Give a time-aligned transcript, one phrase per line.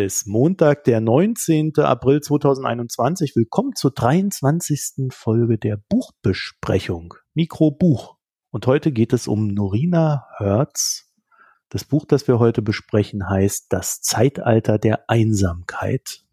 [0.00, 1.76] Ist Montag, der 19.
[1.76, 3.36] April 2021.
[3.36, 5.12] Willkommen zur 23.
[5.12, 7.12] Folge der Buchbesprechung.
[7.34, 8.16] Mikrobuch.
[8.50, 11.12] Und heute geht es um Norina Hertz.
[11.68, 16.24] Das Buch, das wir heute besprechen, heißt Das Zeitalter der Einsamkeit.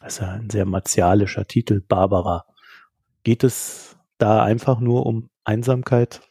[0.00, 2.46] Das ist ja ein sehr martialischer Titel, Barbara.
[3.22, 6.22] Geht es da einfach nur um Einsamkeit?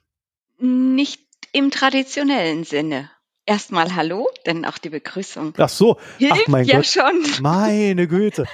[0.57, 3.11] Nicht im traditionellen Sinne.
[3.45, 5.53] Erstmal Hallo, denn auch die Begrüßung.
[5.57, 6.85] Ach so, hilft ach mein ja Gott.
[6.85, 7.23] schon.
[7.41, 8.45] Meine Güte.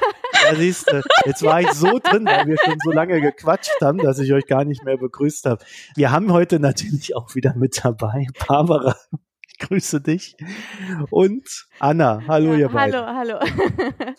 [0.44, 4.00] Ja, siehst du, jetzt war ich so drin, weil wir schon so lange gequatscht haben,
[4.00, 5.64] dass ich euch gar nicht mehr begrüßt habe.
[5.96, 8.96] Wir haben heute natürlich auch wieder mit dabei Barbara.
[9.48, 10.36] Ich grüße dich.
[11.12, 12.24] Und Anna.
[12.28, 12.96] Hallo, Ja, ihr beiden.
[13.06, 14.16] hallo, hallo.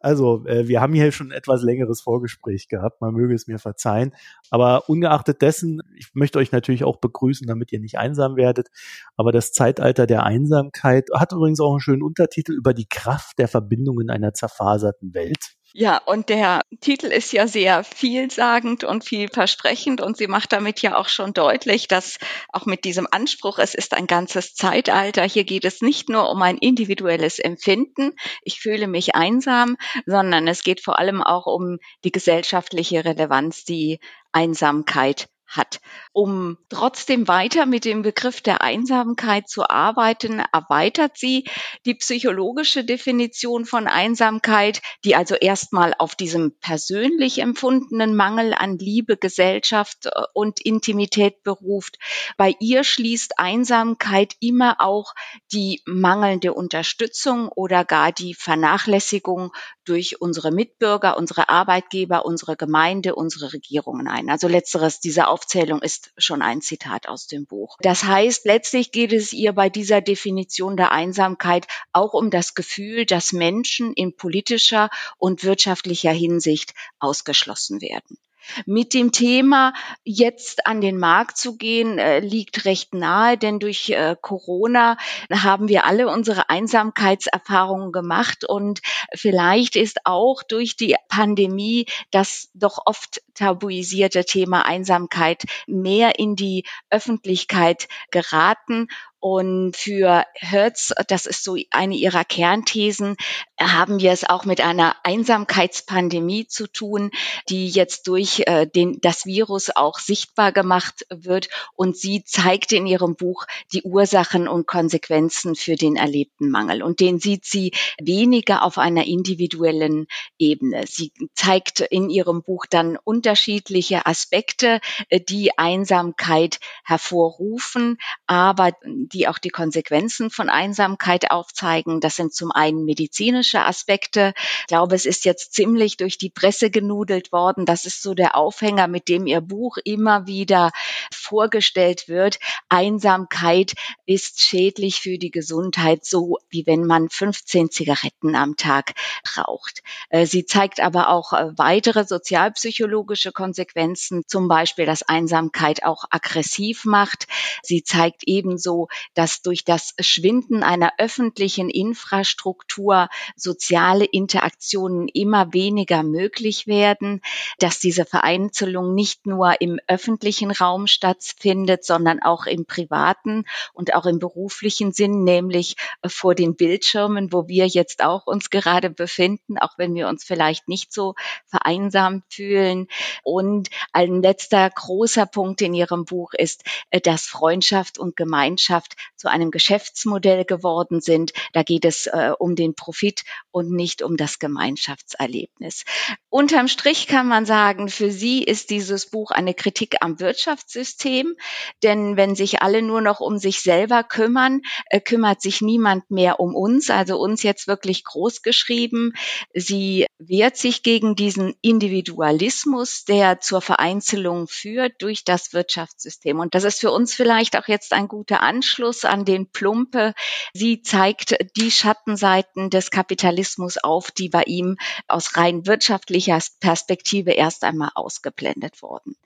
[0.00, 3.00] Also, äh, wir haben hier schon etwas längeres Vorgespräch gehabt.
[3.00, 4.14] Man möge es mir verzeihen.
[4.50, 8.68] Aber ungeachtet dessen, ich möchte euch natürlich auch begrüßen, damit ihr nicht einsam werdet.
[9.16, 13.48] Aber das Zeitalter der Einsamkeit hat übrigens auch einen schönen Untertitel über die Kraft der
[13.48, 15.57] Verbindung in einer zerfaserten Welt.
[15.74, 20.96] Ja, und der Titel ist ja sehr vielsagend und vielversprechend und sie macht damit ja
[20.96, 22.18] auch schon deutlich, dass
[22.52, 26.40] auch mit diesem Anspruch, es ist ein ganzes Zeitalter, hier geht es nicht nur um
[26.40, 32.12] ein individuelles Empfinden, ich fühle mich einsam, sondern es geht vor allem auch um die
[32.12, 34.00] gesellschaftliche Relevanz, die
[34.32, 35.80] Einsamkeit hat.
[36.12, 41.44] Um trotzdem weiter mit dem Begriff der Einsamkeit zu arbeiten, erweitert sie
[41.86, 49.16] die psychologische Definition von Einsamkeit, die also erstmal auf diesem persönlich empfundenen Mangel an Liebe,
[49.16, 51.98] Gesellschaft äh, und Intimität beruft.
[52.36, 55.14] Bei ihr schließt Einsamkeit immer auch
[55.52, 59.52] die mangelnde Unterstützung oder gar die Vernachlässigung
[59.88, 64.30] durch unsere Mitbürger, unsere Arbeitgeber, unsere Gemeinde, unsere Regierungen ein.
[64.30, 67.76] Also letzteres, diese Aufzählung ist schon ein Zitat aus dem Buch.
[67.80, 73.06] Das heißt, letztlich geht es ihr bei dieser Definition der Einsamkeit auch um das Gefühl,
[73.06, 78.18] dass Menschen in politischer und wirtschaftlicher Hinsicht ausgeschlossen werden.
[78.66, 79.72] Mit dem Thema
[80.04, 84.96] jetzt an den Markt zu gehen, äh, liegt recht nahe, denn durch äh, Corona
[85.30, 88.80] haben wir alle unsere Einsamkeitserfahrungen gemacht und
[89.14, 96.64] vielleicht ist auch durch die Pandemie das doch oft tabuisierte Thema Einsamkeit mehr in die
[96.90, 98.88] Öffentlichkeit geraten.
[99.20, 103.16] Und für Hertz, das ist so eine ihrer Kernthesen,
[103.60, 107.10] haben wir es auch mit einer Einsamkeitspandemie zu tun,
[107.48, 111.48] die jetzt durch äh, den, das Virus auch sichtbar gemacht wird.
[111.74, 116.82] Und sie zeigt in ihrem Buch die Ursachen und Konsequenzen für den erlebten Mangel.
[116.82, 120.06] Und den sieht sie weniger auf einer individuellen
[120.38, 120.84] Ebene.
[120.86, 128.72] Sie zeigt in ihrem Buch dann unterschiedliche Aspekte, äh, die Einsamkeit hervorrufen, aber
[129.08, 132.00] die auch die Konsequenzen von Einsamkeit aufzeigen.
[132.00, 134.34] Das sind zum einen medizinische Aspekte.
[134.60, 137.66] Ich glaube, es ist jetzt ziemlich durch die Presse genudelt worden.
[137.66, 140.70] Das ist so der Aufhänger, mit dem Ihr Buch immer wieder
[141.12, 142.38] vorgestellt wird.
[142.68, 143.74] Einsamkeit
[144.06, 148.94] ist schädlich für die Gesundheit, so wie wenn man 15 Zigaretten am Tag
[149.36, 149.82] raucht.
[150.08, 156.84] Äh, sie zeigt aber auch äh, weitere sozialpsychologische Konsequenzen, zum Beispiel, dass Einsamkeit auch aggressiv
[156.84, 157.26] macht.
[157.62, 166.66] Sie zeigt ebenso, dass durch das Schwinden einer öffentlichen Infrastruktur soziale Interaktionen immer weniger möglich
[166.66, 167.20] werden,
[167.58, 174.06] dass diese Vereinzelung nicht nur im öffentlichen Raum stattfindet, sondern auch im privaten und auch
[174.06, 179.58] im beruflichen Sinn, nämlich äh, vor den Bildschirmen, wo wir jetzt auch uns gerade befinden,
[179.58, 181.14] auch wenn wir uns vielleicht nicht so
[181.46, 182.88] vereinsamt fühlen.
[183.22, 189.28] Und ein letzter großer Punkt in Ihrem Buch ist, äh, dass Freundschaft und Gemeinschaft zu
[189.28, 191.32] einem Geschäftsmodell geworden sind.
[191.52, 195.84] Da geht es äh, um den Profit und nicht um das Gemeinschaftserlebnis.
[196.30, 201.36] Unterm Strich kann man sagen, für sie ist dieses Buch eine Kritik am Wirtschaftssystem,
[201.82, 206.40] denn wenn sich alle nur noch um sich selber kümmern, äh, kümmert sich niemand mehr
[206.40, 209.12] um uns, also uns jetzt wirklich groß geschrieben.
[209.54, 216.38] Sie wehrt sich gegen diesen Individualismus, der zur Vereinzelung führt durch das Wirtschaftssystem.
[216.38, 220.14] Und das ist für uns vielleicht auch jetzt ein guter Anschluss an den Plumpe.
[220.54, 224.76] Sie zeigt die Schattenseiten des Kapitalismus auf, die bei ihm
[225.06, 229.16] aus rein wirtschaftlicher Perspektive erst einmal ausgeblendet wurden.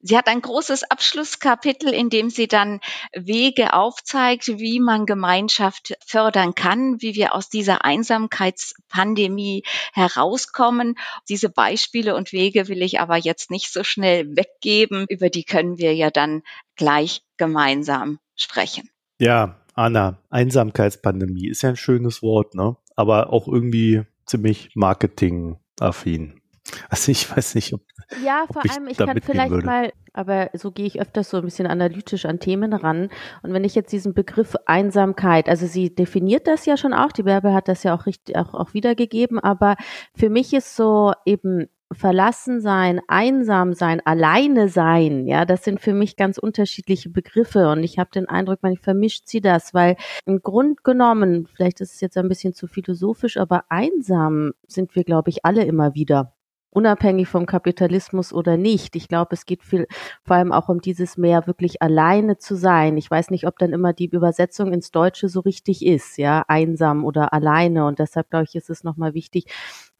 [0.00, 2.80] Sie hat ein großes Abschlusskapitel, in dem sie dann
[3.12, 10.96] Wege aufzeigt, wie man Gemeinschaft fördern kann, wie wir aus dieser Einsamkeitspandemie herauskommen.
[11.28, 15.06] Diese Beispiele und Wege will ich aber jetzt nicht so schnell weggeben.
[15.08, 16.42] Über die können wir ja dann
[16.76, 18.88] gleich gemeinsam sprechen.
[19.18, 22.76] Ja, Anna, Einsamkeitspandemie ist ja ein schönes Wort, ne?
[22.96, 26.40] aber auch irgendwie ziemlich marketingaffin.
[26.90, 27.82] Also ich weiß nicht, ob.
[28.24, 29.64] Ja, vor ich allem, ich kann vielleicht würde.
[29.64, 33.08] mal, aber so gehe ich öfters so ein bisschen analytisch an Themen ran.
[33.44, 37.22] Und wenn ich jetzt diesen Begriff Einsamkeit, also sie definiert das ja schon auch, die
[37.22, 39.76] Bärbel hat das ja auch richtig auch, auch wiedergegeben, aber
[40.16, 45.94] für mich ist so eben verlassen sein, einsam sein, alleine sein, ja, das sind für
[45.94, 50.42] mich ganz unterschiedliche Begriffe und ich habe den Eindruck, man vermischt sie das, weil im
[50.42, 55.30] Grund genommen, vielleicht ist es jetzt ein bisschen zu philosophisch, aber einsam sind wir, glaube
[55.30, 56.32] ich, alle immer wieder
[56.76, 58.96] unabhängig vom Kapitalismus oder nicht.
[58.96, 59.86] Ich glaube, es geht viel,
[60.24, 62.98] vor allem auch um dieses mehr wirklich alleine zu sein.
[62.98, 67.06] Ich weiß nicht, ob dann immer die Übersetzung ins Deutsche so richtig ist, ja, einsam
[67.06, 67.86] oder alleine.
[67.86, 69.46] Und deshalb glaube ich, ist es nochmal wichtig,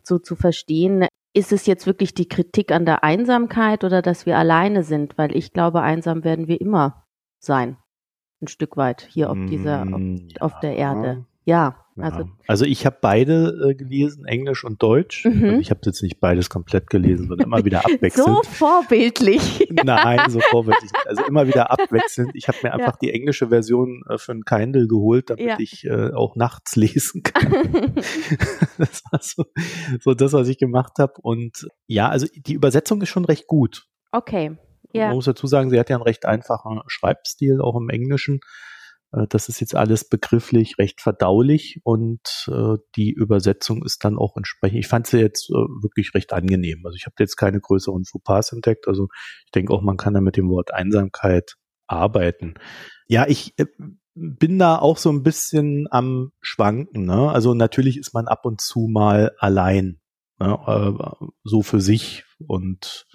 [0.03, 1.07] so zu verstehen,
[1.37, 5.19] ist es jetzt wirklich die Kritik an der Einsamkeit oder dass wir alleine sind?
[5.19, 7.05] Weil ich glaube, einsam werden wir immer
[7.39, 7.77] sein.
[8.41, 10.95] Ein Stück weit hier auf dieser, auf, Mm, auf der ja.
[10.95, 11.27] Erde.
[11.49, 12.03] Ja, Ja.
[12.05, 15.25] also Also, ich habe beide äh, gelesen, Englisch und Deutsch.
[15.25, 15.45] Mhm.
[15.45, 18.27] Also ich habe jetzt nicht beides komplett gelesen, sondern immer wieder abwechselnd.
[18.27, 19.67] so vorbildlich.
[19.85, 20.91] Nein, so vorbildlich.
[21.07, 22.33] Also immer wieder abwechselnd.
[22.35, 25.57] Ich habe mir einfach die englische Version äh, für ein Kindle geholt, damit Ja.
[25.61, 27.95] ich äh, auch nachts lesen kann.
[28.77, 29.45] das war so,
[30.01, 31.15] so das, was ich gemacht habe.
[31.23, 33.87] Und ja, also die Übersetzung ist schon recht gut.
[34.13, 34.57] okay.
[34.93, 35.09] Ja.
[35.09, 38.41] Man muss dazu sagen, sie hat ja einen recht einfachen Schreibstil, auch im Englischen.
[39.13, 44.37] Äh, Das ist jetzt alles begrifflich recht verdaulich und äh, die Übersetzung ist dann auch
[44.37, 44.79] entsprechend.
[44.79, 46.83] Ich fand sie jetzt äh, wirklich recht angenehm.
[46.85, 48.89] Also ich habe jetzt keine größeren Fauxpas entdeckt.
[48.89, 49.09] Also
[49.47, 51.57] ich denke auch, man kann da mit dem Wort Einsamkeit
[51.87, 52.55] arbeiten.
[53.09, 53.67] Ja, ich äh,
[54.15, 57.05] bin da auch so ein bisschen am Schwanken.
[57.05, 57.31] Ne?
[57.31, 60.01] Also natürlich ist man ab und zu mal allein,
[60.39, 60.59] ne?
[60.67, 63.06] äh, so für sich und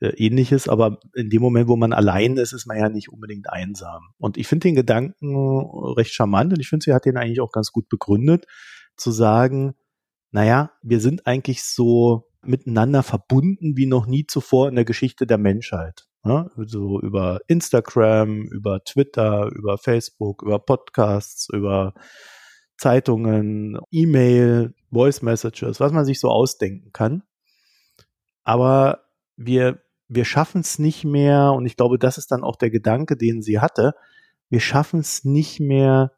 [0.00, 4.02] ähnliches, aber in dem Moment, wo man allein ist, ist man ja nicht unbedingt einsam.
[4.18, 5.36] Und ich finde den Gedanken
[5.96, 8.46] recht charmant und ich finde, sie hat den eigentlich auch ganz gut begründet,
[8.96, 9.74] zu sagen,
[10.30, 15.38] naja, wir sind eigentlich so miteinander verbunden wie noch nie zuvor in der Geschichte der
[15.38, 16.06] Menschheit.
[16.24, 21.94] Ja, so über Instagram, über Twitter, über Facebook, über Podcasts, über
[22.76, 27.22] Zeitungen, E-Mail, Voice Messages, was man sich so ausdenken kann.
[28.42, 29.04] Aber
[29.36, 33.16] wir, wir schaffen es nicht mehr, und ich glaube, das ist dann auch der Gedanke,
[33.16, 33.94] den sie hatte,
[34.48, 36.12] wir schaffen es nicht mehr,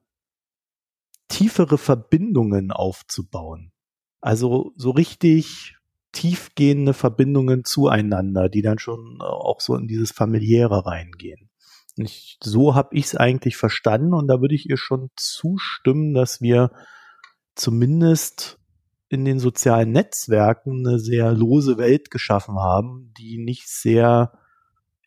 [1.29, 3.73] tiefere Verbindungen aufzubauen.
[4.21, 5.77] Also so richtig
[6.13, 11.51] tiefgehende Verbindungen zueinander, die dann schon äh, auch so in dieses familiäre reingehen.
[11.97, 16.41] Ich, so habe ich es eigentlich verstanden und da würde ich ihr schon zustimmen, dass
[16.41, 16.71] wir
[17.55, 18.59] zumindest
[19.13, 24.33] in den sozialen Netzwerken eine sehr lose Welt geschaffen haben, die nicht sehr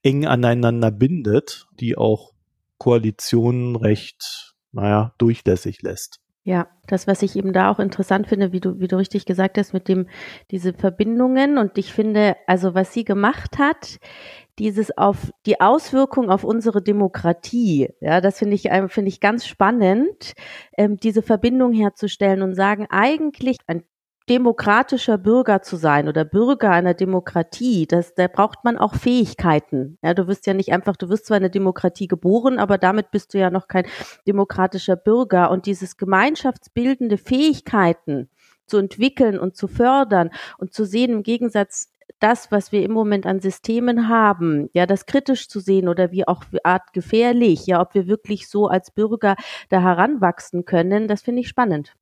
[0.04, 2.34] eng aneinander bindet, die auch
[2.78, 6.20] Koalitionen recht, naja, durchlässig lässt.
[6.44, 9.58] Ja, das, was ich eben da auch interessant finde, wie du, wie du richtig gesagt
[9.58, 10.08] hast, mit dem,
[10.52, 11.58] diese Verbindungen.
[11.58, 13.98] Und ich finde, also was sie gemacht hat,
[14.60, 19.48] dieses auf die Auswirkung auf unsere Demokratie, ja, das finde ich, ähm, finde ich ganz
[19.48, 20.34] spannend,
[20.78, 23.84] ähm, diese Verbindung herzustellen und sagen, eigentlich ein
[24.30, 29.98] demokratischer Bürger zu sein oder Bürger einer Demokratie, das, da braucht man auch Fähigkeiten.
[30.02, 33.12] Ja, du wirst ja nicht einfach, du wirst zwar in der Demokratie geboren, aber damit
[33.12, 33.86] bist du ja noch kein
[34.28, 35.52] demokratischer Bürger.
[35.52, 38.30] Und dieses gemeinschaftsbildende Fähigkeiten
[38.66, 43.28] zu entwickeln und zu fördern und zu sehen, im Gegensatz das, was wir im Moment
[43.28, 47.94] an Systemen haben, ja, das kritisch zu sehen oder wie auch Art gefährlich, ja, ob
[47.94, 49.36] wir wirklich so als Bürger
[49.70, 51.96] da heranwachsen können, das finde ich spannend.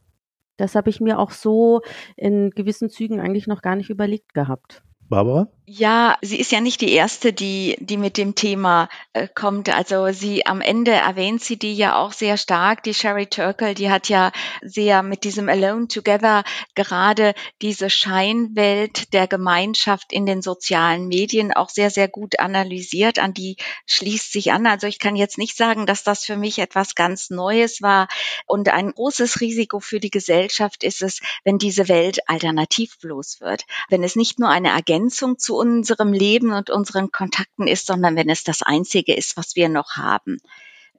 [0.58, 1.82] Das habe ich mir auch so
[2.16, 4.84] in gewissen Zügen eigentlich noch gar nicht überlegt gehabt.
[5.10, 5.48] Barbara?
[5.66, 9.74] Ja, sie ist ja nicht die erste, die, die mit dem Thema äh, kommt.
[9.74, 12.84] Also sie am Ende erwähnt sie die ja auch sehr stark.
[12.84, 16.44] Die Sherry Turkle, die hat ja sehr mit diesem Alone Together
[16.76, 23.18] gerade diese Scheinwelt der Gemeinschaft in den sozialen Medien auch sehr, sehr gut analysiert.
[23.18, 23.56] An die
[23.86, 24.68] schließt sich an.
[24.68, 28.10] Also ich kann jetzt nicht sagen, dass das für mich etwas ganz Neues war.
[28.48, 33.64] Und ein großes Risiko für die Gesellschaft ist es, wenn diese Welt alternativlos wird.
[33.88, 38.30] Wenn es nicht nur eine Ergänzung zu unserem Leben und unseren Kontakten ist, sondern wenn
[38.30, 40.38] es das Einzige ist, was wir noch haben.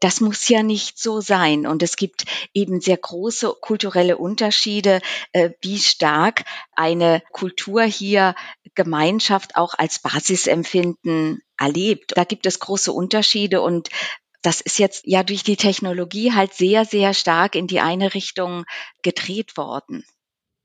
[0.00, 1.64] Das muss ja nicht so sein.
[1.64, 5.00] Und es gibt eben sehr große kulturelle Unterschiede,
[5.32, 8.34] äh, wie stark eine Kultur hier
[8.74, 12.14] Gemeinschaft auch als Basisempfinden erlebt.
[12.16, 13.90] Da gibt es große Unterschiede und
[14.42, 18.64] das ist jetzt ja durch die Technologie halt sehr, sehr stark in die eine Richtung
[19.02, 20.04] gedreht worden.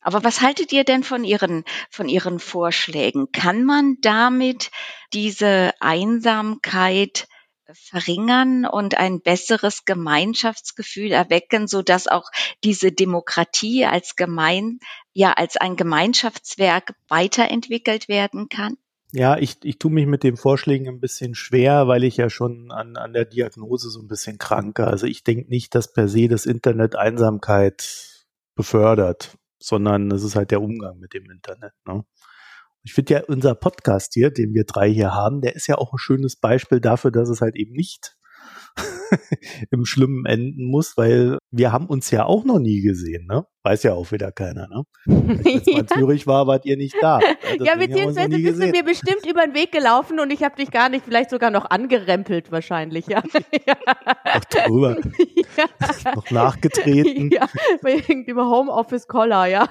[0.09, 3.31] Aber was haltet ihr denn von Ihren, von Ihren Vorschlägen?
[3.31, 4.71] Kann man damit
[5.13, 7.27] diese Einsamkeit
[7.73, 12.31] verringern und ein besseres Gemeinschaftsgefühl erwecken, so dass auch
[12.63, 14.79] diese Demokratie als gemein,
[15.13, 18.77] ja, als ein Gemeinschaftswerk weiterentwickelt werden kann?
[19.11, 22.71] Ja, ich, ich tue mich mit den Vorschlägen ein bisschen schwer, weil ich ja schon
[22.71, 24.87] an, an der Diagnose so ein bisschen kranke.
[24.87, 28.25] Also ich denke nicht, dass per se das Internet Einsamkeit
[28.55, 31.73] befördert, sondern es ist halt der Umgang mit dem Internet.
[31.85, 32.03] Ne?
[32.83, 35.93] Ich finde ja unser Podcast hier, den wir drei hier haben, der ist ja auch
[35.93, 38.15] ein schönes Beispiel dafür, dass es halt eben nicht
[39.71, 43.45] im Schlimmen enden muss, weil wir haben uns ja auch noch nie gesehen, ne?
[43.63, 44.83] Weiß ja auch wieder keiner, ne?
[45.05, 45.79] Als ich ja.
[45.79, 47.19] in Zürich war, wart ihr nicht da.
[47.59, 50.89] ja, beziehungsweise bist du mir bestimmt über den Weg gelaufen und ich habe dich gar
[50.89, 53.21] nicht, vielleicht sogar noch angerempelt wahrscheinlich, ja.
[53.21, 54.97] Auch drüber.
[55.57, 56.15] Ja.
[56.15, 57.31] noch nachgetreten.
[57.31, 57.47] Ja,
[58.25, 59.69] über Homeoffice Collar, ja.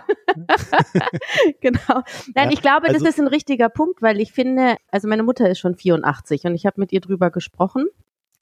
[1.61, 2.02] genau.
[2.35, 5.49] Nein, ich glaube, also, das ist ein richtiger Punkt, weil ich finde, also meine Mutter
[5.49, 7.87] ist schon 84 und ich habe mit ihr drüber gesprochen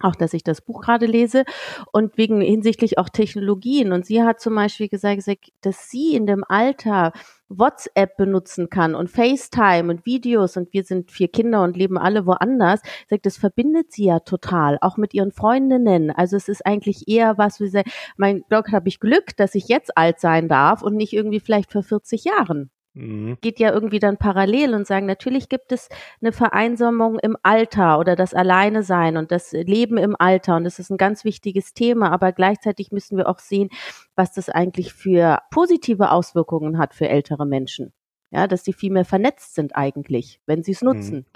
[0.00, 1.45] auch dass ich das Buch gerade lese
[1.93, 3.93] und wegen hinsichtlich auch Technologien.
[3.93, 5.17] Und sie hat zum Beispiel gesagt,
[5.62, 7.12] dass sie in dem Alter
[7.49, 12.26] WhatsApp benutzen kann und FaceTime und Videos und wir sind vier Kinder und leben alle
[12.26, 12.81] woanders.
[13.09, 16.11] Sagt, das verbindet sie ja total, auch mit ihren Freundinnen.
[16.11, 17.85] Also es ist eigentlich eher was, wie sie,
[18.17, 21.73] mein Gott, habe ich Glück, dass ich jetzt alt sein darf und nicht irgendwie vielleicht
[21.73, 22.71] vor 40 Jahren.
[22.97, 23.37] Mhm.
[23.43, 25.88] Geht ja irgendwie dann parallel und sagen, natürlich gibt es
[26.23, 30.79] eine Vereinsamung im Alter oder das Alleine sein und das Leben im Alter und das
[30.79, 33.69] ist ein ganz wichtiges Thema, aber gleichzeitig müssen wir auch sehen,
[34.15, 37.93] was das eigentlich für positive Auswirkungen hat für ältere Menschen.
[38.31, 40.88] Ja, dass sie viel mehr vernetzt sind eigentlich, wenn sie es mhm.
[40.88, 41.17] nutzen.
[41.17, 41.26] Mhm.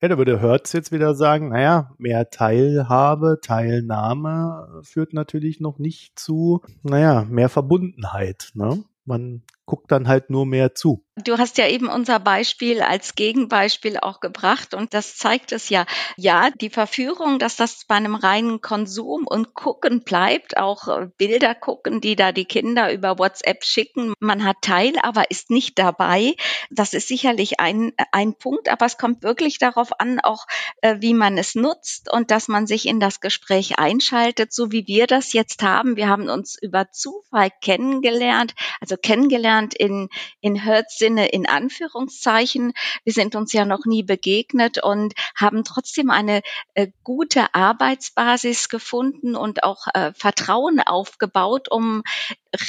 [0.00, 6.18] Ja, da würde Hertz jetzt wieder sagen, naja, mehr Teilhabe, Teilnahme führt natürlich noch nicht
[6.18, 8.50] zu, naja, mehr Verbundenheit.
[8.54, 8.84] Ne?
[9.04, 11.04] Man guckt dann halt nur mehr zu.
[11.16, 15.86] Du hast ja eben unser Beispiel als Gegenbeispiel auch gebracht und das zeigt es ja.
[16.16, 21.54] Ja, die Verführung, dass das bei einem reinen Konsum und Gucken bleibt, auch äh, Bilder
[21.54, 24.12] gucken, die da die Kinder über WhatsApp schicken.
[24.18, 26.34] Man hat Teil, aber ist nicht dabei.
[26.70, 30.46] Das ist sicherlich ein, ein Punkt, aber es kommt wirklich darauf an, auch
[30.82, 34.88] äh, wie man es nutzt und dass man sich in das Gespräch einschaltet, so wie
[34.88, 35.96] wir das jetzt haben.
[35.96, 40.08] Wir haben uns über Zufall kennengelernt, also kennengelernt in,
[40.40, 42.72] in Hertz Sinne in Anführungszeichen.
[43.04, 46.42] Wir sind uns ja noch nie begegnet und haben trotzdem eine
[46.74, 52.02] äh, gute Arbeitsbasis gefunden und auch äh, Vertrauen aufgebaut, um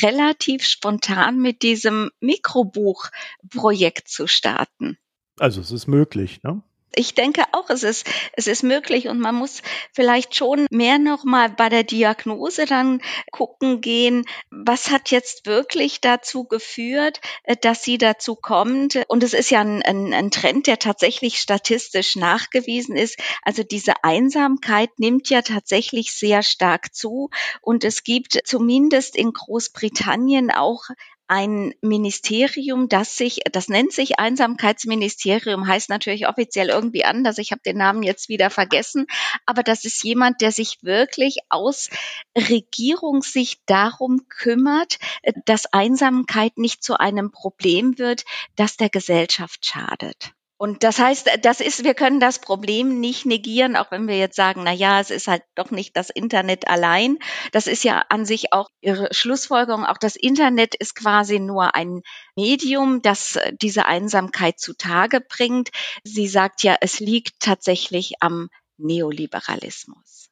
[0.01, 4.97] relativ spontan mit diesem Mikrobuchprojekt zu starten.
[5.39, 6.61] Also es ist möglich, ne?
[6.95, 9.61] Ich denke auch, es ist, es ist möglich und man muss
[9.91, 13.01] vielleicht schon mehr nochmal bei der Diagnose dann
[13.31, 19.03] gucken gehen, was hat jetzt wirklich dazu geführt, äh, dass sie dazu kommt.
[19.07, 23.17] Und es ist ja ein, ein, ein Trend, der tatsächlich statistisch nachgewiesen ist.
[23.41, 27.29] Also diese Einsamkeit nimmt ja tatsächlich sehr stark zu
[27.61, 30.85] und es gibt zumindest in Großbritannien auch
[31.27, 37.39] ein Ministerium, das sich, das nennt sich Einsamkeitsministerium, heißt natürlich offiziell irgendwie anders.
[37.39, 39.07] Ich habe den Namen jetzt wieder vergessen,
[39.45, 41.89] aber das ist jemand, der sich wirklich aus
[42.37, 44.99] Regierungssicht darum kümmert,
[45.45, 50.34] dass Einsamkeit nicht zu einem Problem wird, das der Gesellschaft schadet.
[50.57, 54.37] Und das heißt, das ist, wir können das Problem nicht negieren, auch wenn wir jetzt
[54.37, 57.17] sagen, na ja, es ist halt doch nicht das Internet allein.
[57.51, 59.85] Das ist ja an sich auch ihre Schlussfolgerung.
[59.85, 62.01] Auch das Internet ist quasi nur ein
[62.37, 65.71] Medium, das diese Einsamkeit zutage bringt.
[66.05, 70.24] Sie sagt ja, es liegt tatsächlich am Neoliberalismus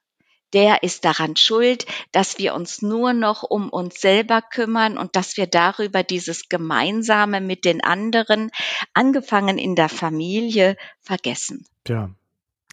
[0.54, 5.38] der ist daran schuld, dass wir uns nur noch um uns selber kümmern und dass
[5.38, 8.52] wir darüber dieses Gemeinsame mit den anderen,
[8.94, 11.66] angefangen in der Familie, vergessen.
[11.84, 12.10] Tja,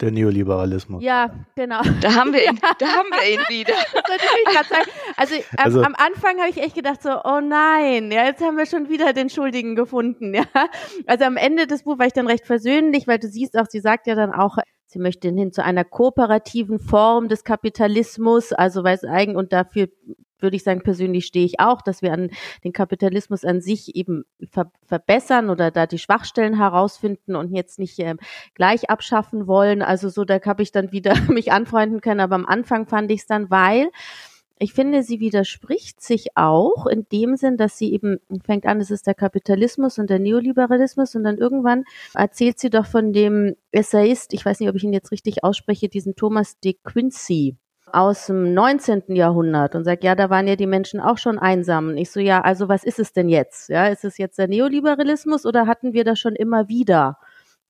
[0.00, 1.02] der Neoliberalismus.
[1.02, 1.82] Ja, genau.
[2.00, 2.70] Da haben wir ihn, ja.
[2.78, 3.74] da haben wir ihn wieder.
[5.16, 8.66] also, also, am Anfang habe ich echt gedacht so, oh nein, ja, jetzt haben wir
[8.66, 10.44] schon wieder den Schuldigen gefunden, ja.
[11.06, 13.80] Also am Ende des Buches war ich dann recht versöhnlich, weil du siehst auch, sie
[13.80, 14.56] sagt ja dann auch,
[14.92, 19.88] Sie möchte hin zu einer kooperativen Form des Kapitalismus, also weil es eigen und dafür
[20.40, 22.30] würde ich sagen, persönlich stehe ich auch, dass wir an
[22.64, 28.00] den Kapitalismus an sich eben ver verbessern oder da die Schwachstellen herausfinden und jetzt nicht
[28.00, 28.16] äh,
[28.54, 29.82] gleich abschaffen wollen.
[29.82, 32.18] Also so, da habe ich dann wieder mich anfreunden können.
[32.18, 33.90] Aber am Anfang fand ich es dann, weil
[34.62, 38.90] ich finde, sie widerspricht sich auch in dem Sinn, dass sie eben fängt an, es
[38.90, 44.34] ist der Kapitalismus und der Neoliberalismus und dann irgendwann erzählt sie doch von dem Essayist,
[44.34, 48.52] ich weiß nicht, ob ich ihn jetzt richtig ausspreche, diesen Thomas de Quincy aus dem
[48.52, 49.16] 19.
[49.16, 51.88] Jahrhundert und sagt, ja, da waren ja die Menschen auch schon einsam.
[51.88, 53.70] Und ich so, ja, also was ist es denn jetzt?
[53.70, 57.18] Ja, ist es jetzt der Neoliberalismus oder hatten wir das schon immer wieder?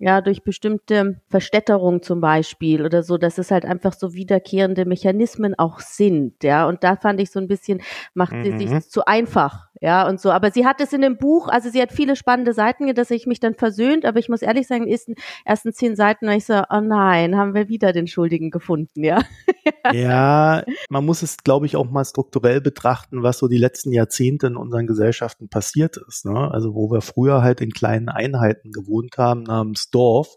[0.01, 5.55] Ja, durch bestimmte Verstädterung zum Beispiel oder so, dass es halt einfach so wiederkehrende Mechanismen
[5.59, 6.67] auch sind, ja.
[6.67, 7.83] Und da fand ich so ein bisschen,
[8.15, 8.81] macht sie sich Mhm.
[8.81, 10.31] zu einfach, ja, und so.
[10.31, 13.27] Aber sie hat es in dem Buch, also sie hat viele spannende Seiten, dass ich
[13.27, 15.15] mich dann versöhnt, aber ich muss ehrlich sagen, in den
[15.45, 19.21] ersten zehn Seiten war ich so, oh nein, haben wir wieder den Schuldigen gefunden, ja.
[19.93, 24.47] Ja, man muss es, glaube ich, auch mal strukturell betrachten, was so die letzten Jahrzehnte
[24.47, 26.27] in unseren Gesellschaften passiert ist.
[26.27, 26.51] Ne?
[26.53, 30.37] Also wo wir früher halt in kleinen Einheiten gewohnt haben namens Dorf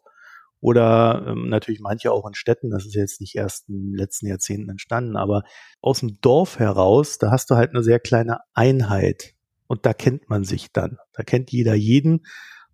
[0.60, 4.28] oder ähm, natürlich manche auch in Städten, das ist jetzt nicht erst in den letzten
[4.28, 5.44] Jahrzehnten entstanden, aber
[5.82, 9.34] aus dem Dorf heraus, da hast du halt eine sehr kleine Einheit
[9.68, 10.98] und da kennt man sich dann.
[11.14, 12.26] Da kennt jeder jeden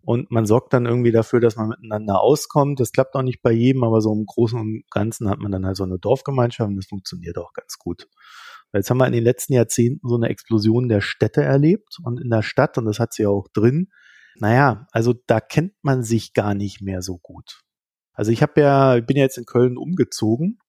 [0.02, 2.80] und man sorgt dann irgendwie dafür, dass man miteinander auskommt.
[2.80, 5.66] Das klappt auch nicht bei jedem, aber so im Großen und Ganzen hat man dann
[5.66, 8.08] halt so eine Dorfgemeinschaft und das funktioniert auch ganz gut.
[8.72, 12.30] Jetzt haben wir in den letzten Jahrzehnten so eine Explosion der Städte erlebt und in
[12.30, 13.90] der Stadt, und das hat sie ja auch drin,
[14.36, 17.62] naja, also da kennt man sich gar nicht mehr so gut.
[18.14, 20.60] Also ich habe ja, ich bin ja jetzt in Köln umgezogen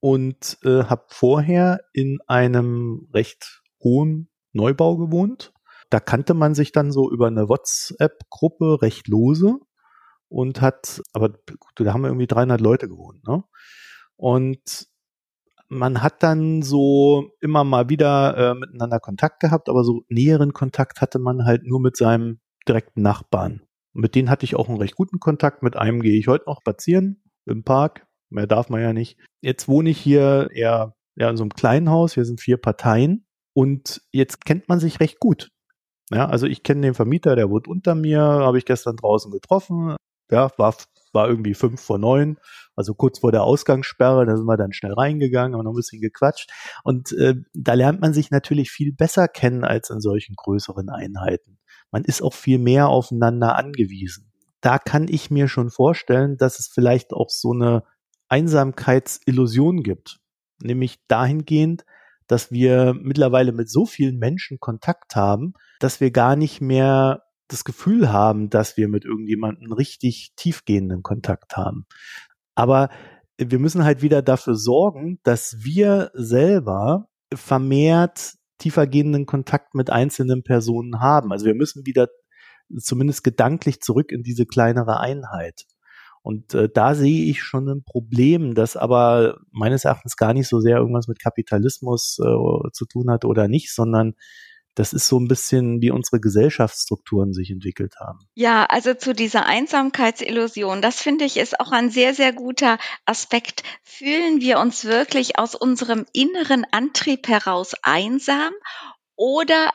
[0.00, 5.52] und äh, habe vorher in einem recht hohen Neubau gewohnt.
[5.90, 9.58] Da kannte man sich dann so über eine WhatsApp-Gruppe recht lose
[10.28, 13.44] und hat, aber gut, da haben wir irgendwie 300 Leute gewohnt, ne?
[14.16, 14.88] Und
[15.68, 21.00] man hat dann so immer mal wieder äh, miteinander Kontakt gehabt, aber so näheren Kontakt
[21.00, 23.62] hatte man halt nur mit seinem direkten Nachbarn.
[23.92, 25.62] Mit denen hatte ich auch einen recht guten Kontakt.
[25.62, 28.06] Mit einem gehe ich heute noch spazieren im Park.
[28.30, 29.18] Mehr darf man ja nicht.
[29.40, 32.14] Jetzt wohne ich hier eher ja, in so einem kleinen Haus.
[32.14, 33.26] Hier sind vier Parteien.
[33.54, 35.50] Und jetzt kennt man sich recht gut.
[36.10, 39.96] Ja, also ich kenne den Vermieter, der wohnt unter mir, habe ich gestern draußen getroffen.
[40.30, 40.74] Ja, war,
[41.14, 42.38] war irgendwie fünf vor neun,
[42.76, 46.00] also kurz vor der Ausgangssperre, da sind wir dann schnell reingegangen, haben noch ein bisschen
[46.00, 46.50] gequatscht.
[46.84, 51.58] Und äh, da lernt man sich natürlich viel besser kennen als in solchen größeren Einheiten.
[51.90, 54.30] Man ist auch viel mehr aufeinander angewiesen.
[54.60, 57.84] Da kann ich mir schon vorstellen, dass es vielleicht auch so eine
[58.28, 60.18] Einsamkeitsillusion gibt.
[60.60, 61.84] Nämlich dahingehend,
[62.26, 67.64] dass wir mittlerweile mit so vielen Menschen Kontakt haben, dass wir gar nicht mehr das
[67.64, 71.86] Gefühl haben, dass wir mit irgendjemandem richtig tiefgehenden Kontakt haben.
[72.54, 72.90] Aber
[73.38, 81.00] wir müssen halt wieder dafür sorgen, dass wir selber vermehrt tiefergehenden Kontakt mit einzelnen Personen
[81.00, 81.32] haben.
[81.32, 82.08] Also wir müssen wieder
[82.76, 85.64] zumindest gedanklich zurück in diese kleinere Einheit.
[86.22, 90.60] Und äh, da sehe ich schon ein Problem, das aber meines Erachtens gar nicht so
[90.60, 94.14] sehr irgendwas mit Kapitalismus äh, zu tun hat oder nicht, sondern
[94.78, 98.20] das ist so ein bisschen, wie unsere Gesellschaftsstrukturen sich entwickelt haben.
[98.34, 103.64] Ja, also zu dieser Einsamkeitsillusion, das finde ich ist auch ein sehr, sehr guter Aspekt.
[103.82, 108.52] Fühlen wir uns wirklich aus unserem inneren Antrieb heraus einsam
[109.16, 109.72] oder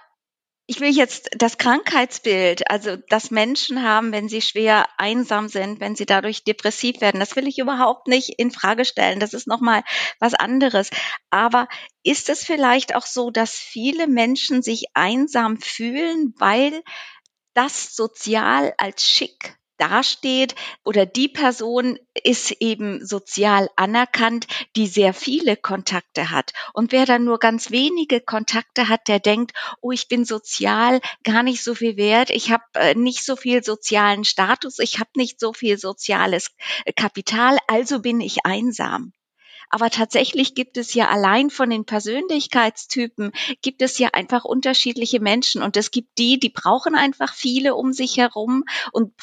[0.65, 5.95] ich will jetzt das Krankheitsbild, also dass Menschen haben, wenn sie schwer einsam sind, wenn
[5.95, 9.19] sie dadurch depressiv werden, das will ich überhaupt nicht in Frage stellen.
[9.19, 9.83] Das ist nochmal
[10.19, 10.89] was anderes.
[11.29, 11.67] Aber
[12.03, 16.81] ist es vielleicht auch so, dass viele Menschen sich einsam fühlen, weil
[17.53, 25.57] das sozial als schick dasteht oder die Person ist eben sozial anerkannt, die sehr viele
[25.57, 26.53] Kontakte hat.
[26.73, 31.43] Und wer dann nur ganz wenige Kontakte hat, der denkt, oh, ich bin sozial gar
[31.43, 35.39] nicht so viel wert, ich habe äh, nicht so viel sozialen Status, ich habe nicht
[35.39, 36.51] so viel soziales
[36.95, 39.11] Kapital, also bin ich einsam.
[39.69, 43.31] Aber tatsächlich gibt es ja allein von den Persönlichkeitstypen,
[43.63, 45.63] gibt es ja einfach unterschiedliche Menschen.
[45.63, 49.13] Und es gibt die, die brauchen einfach viele um sich herum und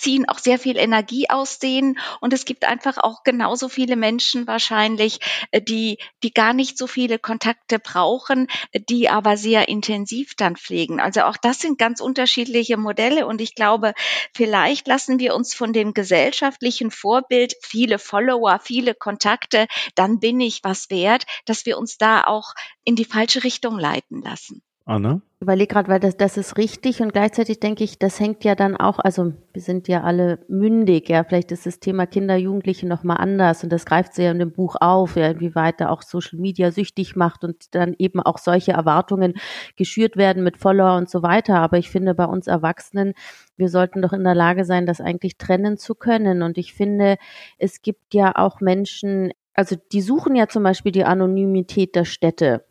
[0.00, 1.98] ziehen auch sehr viel Energie aus denen.
[2.20, 6.86] Und es gibt einfach auch genauso viele Menschen wahrscheinlich, äh, die, die gar nicht so
[6.86, 8.48] viele Kontakte brauchen,
[8.88, 11.00] die aber sehr intensiv dann pflegen.
[11.00, 13.26] Also auch das sind ganz unterschiedliche Modelle.
[13.26, 13.94] Und ich glaube,
[14.34, 20.64] vielleicht lassen wir uns von dem gesellschaftlichen Vorbild, viele Follower, viele Kontakte, dann bin ich
[20.64, 24.62] was wert, dass wir uns da auch in die falsche Richtung leiten lassen.
[24.84, 25.22] Anne?
[25.36, 28.54] Ich überlege gerade, weil das, das ist richtig und gleichzeitig denke ich, das hängt ja
[28.54, 32.86] dann auch, also wir sind ja alle mündig, ja, vielleicht ist das Thema Kinder, Jugendliche
[32.86, 36.02] nochmal anders und das greift sie ja in dem Buch auf, ja, inwieweit da auch
[36.02, 39.34] Social Media süchtig macht und dann eben auch solche Erwartungen
[39.76, 41.56] geschürt werden mit Follower und so weiter.
[41.56, 43.14] Aber ich finde, bei uns Erwachsenen,
[43.56, 46.42] wir sollten doch in der Lage sein, das eigentlich trennen zu können.
[46.42, 47.16] Und ich finde,
[47.58, 52.64] es gibt ja auch Menschen, also die suchen ja zum Beispiel die Anonymität der Städte.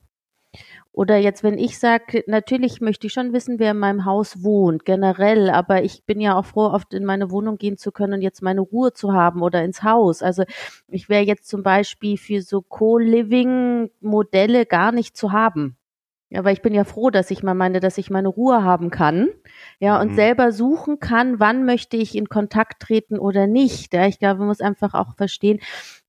[0.91, 4.85] Oder jetzt, wenn ich sage, natürlich möchte ich schon wissen, wer in meinem Haus wohnt,
[4.85, 8.21] generell, aber ich bin ja auch froh, oft in meine Wohnung gehen zu können und
[8.21, 10.23] jetzt meine Ruhe zu haben oder ins Haus.
[10.23, 10.43] Also
[10.87, 15.77] ich wäre jetzt zum Beispiel für so Co-Living-Modelle gar nicht zu haben.
[16.31, 18.91] Ja, weil ich bin ja froh, dass ich mal meine, dass ich meine Ruhe haben
[18.91, 19.29] kann.
[19.79, 20.15] Ja, und mhm.
[20.15, 23.93] selber suchen kann, wann möchte ich in Kontakt treten oder nicht.
[23.95, 25.59] Ja, ich glaube, man muss einfach auch verstehen,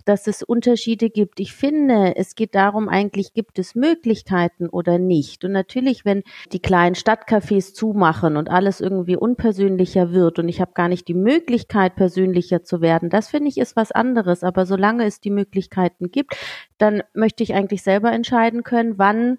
[0.04, 1.40] dass es Unterschiede gibt.
[1.40, 5.44] Ich finde, es geht darum, eigentlich gibt es Möglichkeiten oder nicht.
[5.44, 10.72] Und natürlich, wenn die kleinen Stadtcafés zumachen und alles irgendwie unpersönlicher wird und ich habe
[10.74, 14.42] gar nicht die Möglichkeit, persönlicher zu werden, das finde ich ist was anderes.
[14.42, 16.37] Aber solange es die Möglichkeiten gibt,
[16.78, 19.38] dann möchte ich eigentlich selber entscheiden können, wann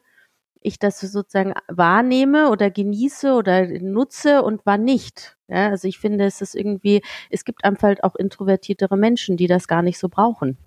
[0.62, 5.38] ich das sozusagen wahrnehme oder genieße oder nutze und wann nicht.
[5.48, 9.48] Ja, also ich finde, es ist irgendwie, es gibt einfach halt auch introvertiertere Menschen, die
[9.48, 10.58] das gar nicht so brauchen.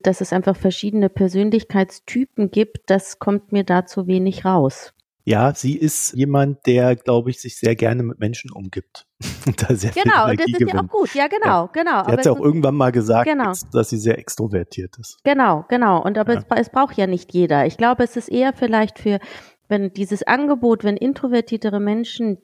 [0.00, 4.94] Dass es einfach verschiedene Persönlichkeitstypen gibt, das kommt mir da zu wenig raus.
[5.24, 9.06] Ja, sie ist jemand, der, glaube ich, sich sehr gerne mit Menschen umgibt.
[9.56, 10.72] da sehr genau, viel das ist gewinnt.
[10.74, 11.14] ja auch gut.
[11.14, 11.70] Ja, genau, ja.
[11.72, 12.04] genau.
[12.04, 13.52] Sie hat ja auch irgendwann mal gesagt, genau.
[13.72, 15.18] dass sie sehr extrovertiert ist.
[15.22, 16.02] Genau, genau.
[16.02, 16.40] Und aber ja.
[16.40, 17.66] es, es braucht ja nicht jeder.
[17.66, 19.20] Ich glaube, es ist eher vielleicht für,
[19.68, 22.38] wenn dieses Angebot, wenn introvertiertere Menschen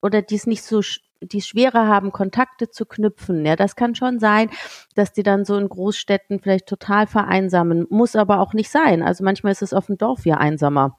[0.00, 0.82] oder die es nicht so
[1.22, 3.44] die schwerer haben, Kontakte zu knüpfen.
[3.44, 4.50] Ja, das kann schon sein,
[4.94, 7.86] dass die dann so in Großstädten vielleicht total vereinsamen.
[7.90, 9.02] Muss aber auch nicht sein.
[9.02, 10.98] Also manchmal ist es auf dem Dorf ja einsamer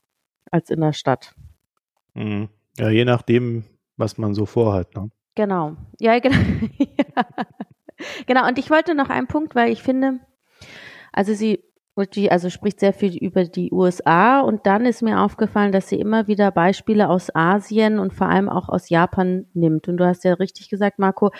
[0.49, 1.35] als in der Stadt.
[2.13, 2.49] Mhm.
[2.77, 3.63] Ja, je nachdem,
[3.97, 4.95] was man so vorhat.
[4.95, 5.09] Ne?
[5.35, 5.75] Genau.
[5.99, 6.37] Ja, genau.
[8.25, 8.47] genau.
[8.47, 10.19] Und ich wollte noch einen Punkt, weil ich finde,
[11.11, 11.63] also sie
[11.95, 16.27] also spricht sehr viel über die USA und dann ist mir aufgefallen, dass sie immer
[16.27, 19.87] wieder Beispiele aus Asien und vor allem auch aus Japan nimmt.
[19.87, 21.31] Und du hast ja richtig gesagt, Marco,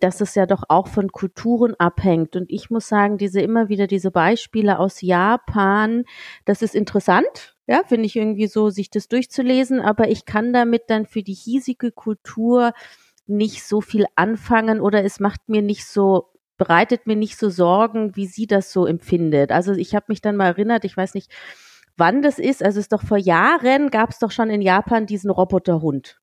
[0.00, 2.36] dass es ja doch auch von Kulturen abhängt.
[2.36, 6.04] Und ich muss sagen, diese immer wieder diese Beispiele aus Japan,
[6.44, 7.56] das ist interessant.
[7.66, 11.34] Ja, finde ich irgendwie so, sich das durchzulesen, aber ich kann damit dann für die
[11.34, 12.72] hiesige Kultur
[13.26, 18.14] nicht so viel anfangen oder es macht mir nicht so bereitet mir nicht so Sorgen,
[18.16, 19.50] wie sie das so empfindet.
[19.50, 21.32] Also ich habe mich dann mal erinnert, ich weiß nicht,
[21.96, 22.62] wann das ist.
[22.62, 26.20] Also es ist doch vor Jahren gab es doch schon in Japan diesen Roboterhund.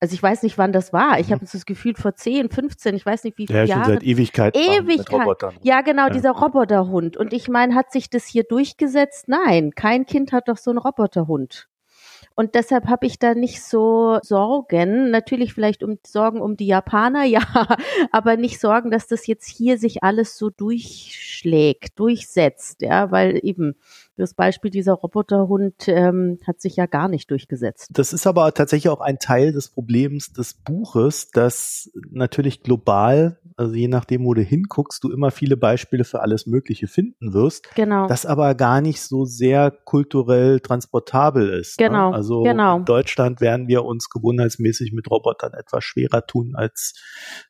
[0.00, 1.20] Also ich weiß nicht, wann das war.
[1.20, 1.34] Ich mhm.
[1.34, 3.84] habe das Gefühl vor 10, 15, ich weiß nicht wie viele ja, Jahre.
[3.84, 4.56] Schon seit Ewigkeit.
[4.56, 5.54] Ewigkeit.
[5.62, 6.10] Ja, genau, ja.
[6.10, 7.16] dieser Roboterhund.
[7.16, 9.28] Und ich meine, hat sich das hier durchgesetzt?
[9.28, 11.68] Nein, kein Kind hat doch so einen Roboterhund.
[12.38, 15.10] Und deshalb habe ich da nicht so Sorgen.
[15.10, 17.42] Natürlich vielleicht um Sorgen um die Japaner, ja,
[18.12, 23.74] aber nicht Sorgen, dass das jetzt hier sich alles so durchschlägt, durchsetzt, ja, weil eben
[24.18, 27.88] das Beispiel dieser Roboterhund ähm, hat sich ja gar nicht durchgesetzt.
[27.92, 33.74] Das ist aber tatsächlich auch ein Teil des Problems des Buches, dass natürlich global, also
[33.74, 37.74] je nachdem, wo du hinguckst, du immer viele Beispiele für alles Mögliche finden wirst.
[37.74, 38.08] Genau.
[38.08, 41.78] Das aber gar nicht so sehr kulturell transportabel ist.
[41.78, 41.86] Ne?
[41.86, 42.10] Genau.
[42.10, 42.16] Ne?
[42.16, 42.78] Also genau.
[42.78, 46.94] in Deutschland werden wir uns gewohnheitsmäßig mit Robotern etwas schwerer tun als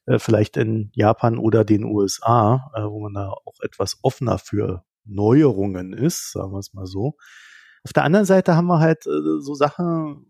[0.07, 4.85] äh, vielleicht in Japan oder den USA, äh, wo man da auch etwas offener für
[5.09, 7.15] Neuerungen ist, sagen wir es mal so.
[7.85, 10.27] Auf der anderen Seite haben wir halt äh, so Sachen,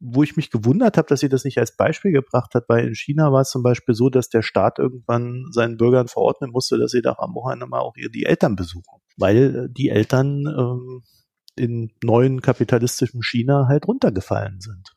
[0.00, 2.94] wo ich mich gewundert habe, dass sie das nicht als Beispiel gebracht hat, weil in
[2.94, 6.90] China war es zum Beispiel so, dass der Staat irgendwann seinen Bürgern verordnen musste, dass
[6.90, 11.02] sie doch am Wochenende mal auch die Eltern besuchen, weil die Eltern ähm,
[11.54, 14.92] in neuen kapitalistischem China halt runtergefallen sind.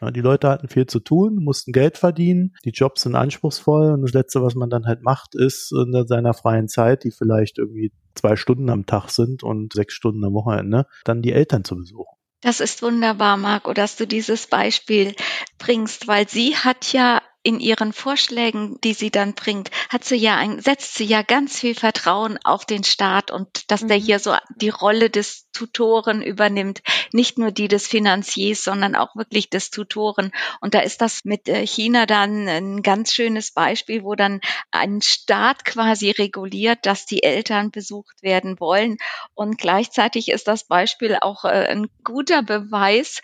[0.00, 4.02] Ja, die Leute hatten viel zu tun, mussten Geld verdienen, die Jobs sind anspruchsvoll und
[4.02, 7.92] das Letzte, was man dann halt macht, ist in seiner freien Zeit, die vielleicht irgendwie
[8.14, 12.16] zwei Stunden am Tag sind und sechs Stunden am Wochenende, dann die Eltern zu besuchen.
[12.42, 15.14] Das ist wunderbar, Marco, dass du dieses Beispiel
[15.58, 20.36] bringst, weil sie hat ja in ihren Vorschlägen, die sie dann bringt, hat sie ja
[20.36, 23.88] ein, setzt sie ja ganz viel Vertrauen auf den Staat und dass mhm.
[23.88, 29.16] der hier so die Rolle des Tutoren übernimmt, nicht nur die des Finanziers, sondern auch
[29.16, 30.32] wirklich des Tutoren.
[30.60, 35.00] Und da ist das mit äh, China dann ein ganz schönes Beispiel, wo dann ein
[35.00, 38.98] Staat quasi reguliert, dass die Eltern besucht werden wollen.
[39.34, 43.22] Und gleichzeitig ist das Beispiel auch äh, ein guter Beweis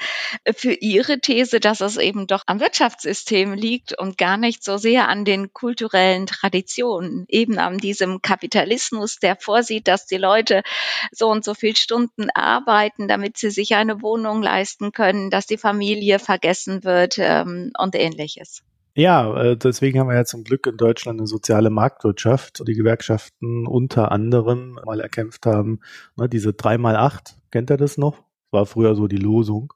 [0.57, 5.09] für ihre These, dass es eben doch am Wirtschaftssystem liegt und gar nicht so sehr
[5.09, 10.62] an den kulturellen Traditionen, eben an diesem Kapitalismus, der vorsieht, dass die Leute
[11.11, 15.59] so und so viel Stunden arbeiten, damit sie sich eine Wohnung leisten können, dass die
[15.59, 18.62] Familie vergessen wird ähm, und ähnliches.
[18.95, 23.66] Ja, äh, deswegen haben wir ja zum Glück in Deutschland eine soziale Marktwirtschaft, die Gewerkschaften
[23.66, 25.81] unter anderem mal erkämpft haben,
[26.16, 28.26] ne, diese drei mal acht, kennt ihr das noch?
[28.50, 29.72] War früher so die Losung.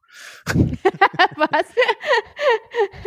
[0.47, 1.67] Was?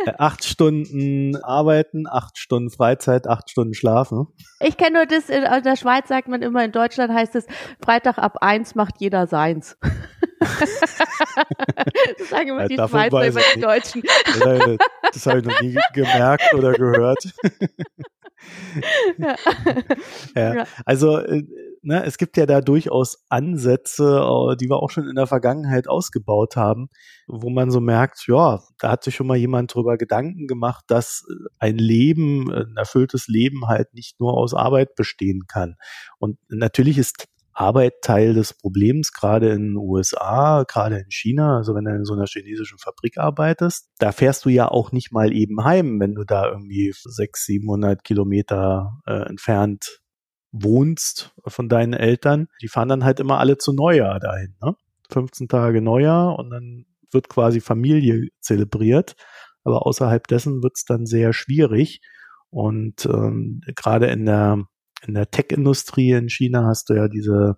[0.06, 4.26] Äh, acht Stunden arbeiten, acht Stunden Freizeit, acht Stunden schlafen.
[4.60, 7.46] Ich kenne nur das, in der Schweiz sagt man immer, in Deutschland heißt es,
[7.82, 9.78] Freitag ab eins macht jeder seins.
[10.40, 14.02] das sagen immer ja, die Schweizer über die Deutschen.
[15.12, 17.24] Das habe ich noch nie gemerkt oder gehört.
[20.34, 20.54] ja.
[20.54, 20.64] ja.
[20.84, 21.44] Also äh,
[21.84, 25.88] ne, es gibt ja da durchaus Ansätze, äh, die wir auch schon in der Vergangenheit
[25.88, 26.88] ausgebaut haben,
[27.26, 31.24] wo man so merkt, ja, da hat sich schon mal jemand drüber Gedanken gemacht, dass
[31.58, 35.76] ein Leben, ein erfülltes Leben halt nicht nur aus Arbeit bestehen kann.
[36.18, 41.56] Und natürlich ist Arbeit Teil des Problems, gerade in den USA, gerade in China.
[41.56, 45.12] Also wenn du in so einer chinesischen Fabrik arbeitest, da fährst du ja auch nicht
[45.12, 50.00] mal eben heim, wenn du da irgendwie 600, 700 Kilometer äh, entfernt
[50.54, 52.46] wohnst von deinen Eltern.
[52.62, 54.54] Die fahren dann halt immer alle zu Neujahr dahin.
[54.62, 54.74] Ne?
[55.10, 59.16] 15 Tage Neujahr und dann wird quasi Familie zelebriert.
[59.64, 62.00] Aber außerhalb dessen wird es dann sehr schwierig.
[62.50, 64.64] Und ähm, gerade in der
[65.06, 67.56] in der Tech-Industrie in China hast du ja diese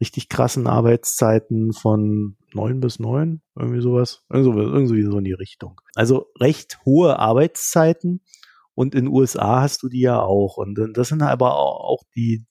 [0.00, 5.80] richtig krassen Arbeitszeiten von neun bis neun, irgendwie sowas, irgendwie, irgendwie so in die Richtung.
[5.94, 8.22] Also recht hohe Arbeitszeiten
[8.78, 10.56] und in USA hast du die ja auch.
[10.56, 12.46] Und das sind aber auch die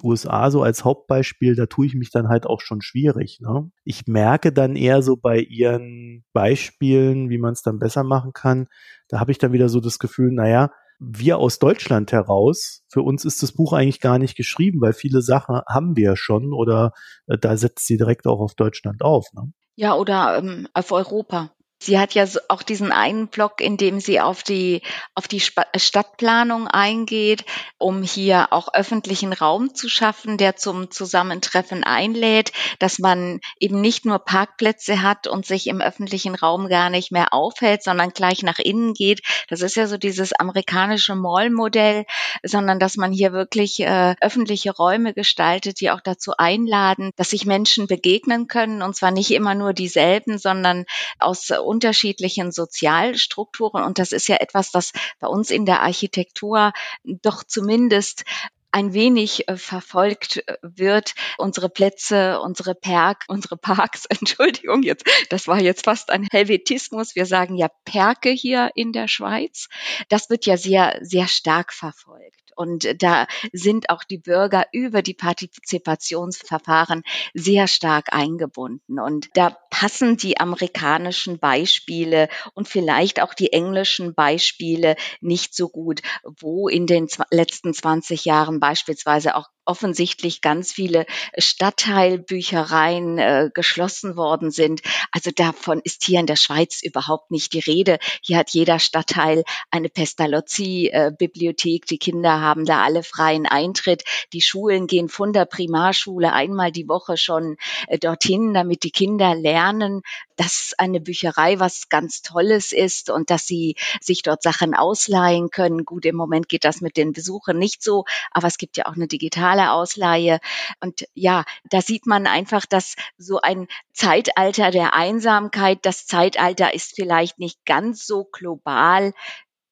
[0.00, 3.40] USA so als Hauptbeispiel, da tue ich mich dann halt auch schon schwierig.
[3.40, 3.68] Ne?
[3.82, 8.68] Ich merke dann eher so bei ihren Beispielen, wie man es dann besser machen kann,
[9.08, 13.24] da habe ich dann wieder so das Gefühl, naja, wir aus Deutschland heraus, für uns
[13.24, 16.92] ist das Buch eigentlich gar nicht geschrieben, weil viele Sachen haben wir schon oder
[17.26, 19.26] äh, da setzt sie direkt auch auf Deutschland auf.
[19.32, 19.52] Ne?
[19.74, 21.50] Ja, oder ähm, auf Europa.
[21.82, 24.82] Sie hat ja auch diesen einen Block, in dem sie auf die,
[25.16, 27.44] auf die Stadtplanung eingeht,
[27.76, 34.04] um hier auch öffentlichen Raum zu schaffen, der zum Zusammentreffen einlädt, dass man eben nicht
[34.04, 38.60] nur Parkplätze hat und sich im öffentlichen Raum gar nicht mehr aufhält, sondern gleich nach
[38.60, 39.22] innen geht.
[39.48, 42.04] Das ist ja so dieses amerikanische Mall-Modell,
[42.44, 47.44] sondern dass man hier wirklich äh, öffentliche Räume gestaltet, die auch dazu einladen, dass sich
[47.44, 50.84] Menschen begegnen können und zwar nicht immer nur dieselben, sondern
[51.18, 53.82] aus unterschiedlichen Sozialstrukturen.
[53.82, 56.72] Und das ist ja etwas, das bei uns in der Architektur
[57.04, 58.24] doch zumindest
[58.72, 61.14] ein wenig äh, verfolgt äh, wird.
[61.38, 67.14] Unsere Plätze, unsere Park, unsere Parks, Entschuldigung, jetzt, das war jetzt fast ein Helvetismus.
[67.14, 69.68] Wir sagen ja Perke hier in der Schweiz.
[70.08, 72.41] Das wird ja sehr, sehr stark verfolgt.
[72.62, 77.02] Und da sind auch die Bürger über die Partizipationsverfahren
[77.34, 79.00] sehr stark eingebunden.
[79.00, 86.02] Und da passen die amerikanischen Beispiele und vielleicht auch die englischen Beispiele nicht so gut,
[86.40, 91.06] wo in den letzten 20 Jahren beispielsweise auch offensichtlich ganz viele
[91.38, 94.82] Stadtteilbüchereien äh, geschlossen worden sind.
[95.12, 97.98] Also davon ist hier in der Schweiz überhaupt nicht die Rede.
[98.22, 101.84] Hier hat jeder Stadtteil eine Pestalozzi-Bibliothek.
[101.84, 104.04] Äh, die Kinder haben da alle freien Eintritt.
[104.32, 109.34] Die Schulen gehen von der Primarschule einmal die Woche schon äh, dorthin, damit die Kinder
[109.34, 110.02] lernen,
[110.36, 115.84] dass eine Bücherei was ganz Tolles ist und dass sie sich dort Sachen ausleihen können.
[115.84, 118.94] Gut, im Moment geht das mit den Besuchern nicht so, aber es gibt ja auch
[118.94, 120.40] eine digitale Ausleihe.
[120.80, 126.94] Und ja, da sieht man einfach, dass so ein Zeitalter der Einsamkeit, das Zeitalter ist
[126.94, 129.12] vielleicht nicht ganz so global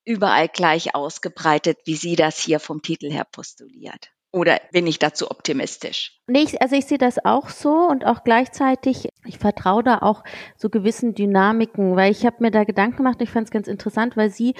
[0.05, 4.11] überall gleich ausgebreitet, wie sie das hier vom Titel her postuliert.
[4.33, 6.21] Oder bin ich dazu optimistisch?
[6.29, 10.23] Nee, ich, also ich sehe das auch so und auch gleichzeitig, ich vertraue da auch
[10.57, 14.17] so gewissen Dynamiken, weil ich habe mir da Gedanken gemacht, ich fand es ganz interessant,
[14.17, 14.55] weil sie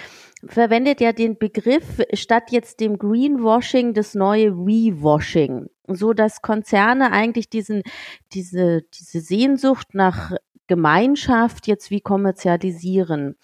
[0.45, 7.49] verwendet ja den Begriff statt jetzt dem Greenwashing das neue Rewashing, so dass Konzerne eigentlich
[7.49, 7.83] diesen
[8.33, 10.33] diese diese Sehnsucht nach
[10.67, 13.37] Gemeinschaft jetzt wie kommerzialisieren.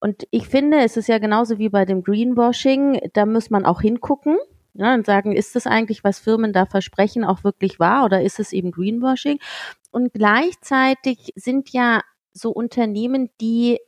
[0.00, 3.80] Und ich finde, es ist ja genauso wie bei dem Greenwashing, da muss man auch
[3.80, 4.36] hingucken
[4.74, 8.40] ja, und sagen, ist das eigentlich, was Firmen da versprechen, auch wirklich wahr oder ist
[8.40, 9.38] es eben Greenwashing?
[9.92, 13.78] Und gleichzeitig sind ja so Unternehmen, die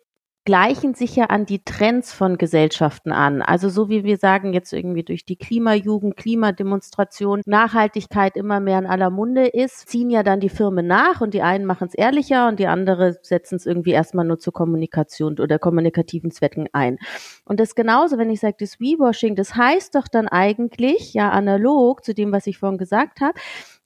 [0.46, 3.42] gleichen sich ja an die Trends von Gesellschaften an.
[3.42, 8.86] Also so wie wir sagen, jetzt irgendwie durch die Klimajugend, Klimademonstration, Nachhaltigkeit immer mehr in
[8.86, 12.48] aller Munde ist, ziehen ja dann die Firmen nach und die einen machen es ehrlicher
[12.48, 16.98] und die andere setzen es irgendwie erstmal nur zur Kommunikation oder kommunikativen Zwecken ein.
[17.44, 22.04] Und das genauso, wenn ich sage, das Rewashing, das heißt doch dann eigentlich, ja analog
[22.04, 23.38] zu dem, was ich vorhin gesagt habe,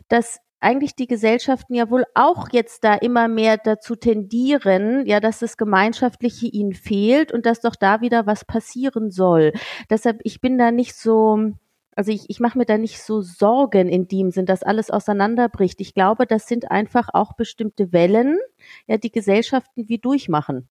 [0.08, 5.38] dass eigentlich die Gesellschaften ja wohl auch jetzt da immer mehr dazu tendieren, ja, dass
[5.38, 9.52] das Gemeinschaftliche ihnen fehlt und dass doch da wieder was passieren soll.
[9.88, 11.52] Deshalb, ich bin da nicht so,
[11.96, 15.80] also ich, ich mache mir da nicht so Sorgen in dem Sinn, dass alles auseinanderbricht.
[15.80, 18.38] Ich glaube, das sind einfach auch bestimmte Wellen,
[18.86, 20.68] ja, die Gesellschaften wie durchmachen.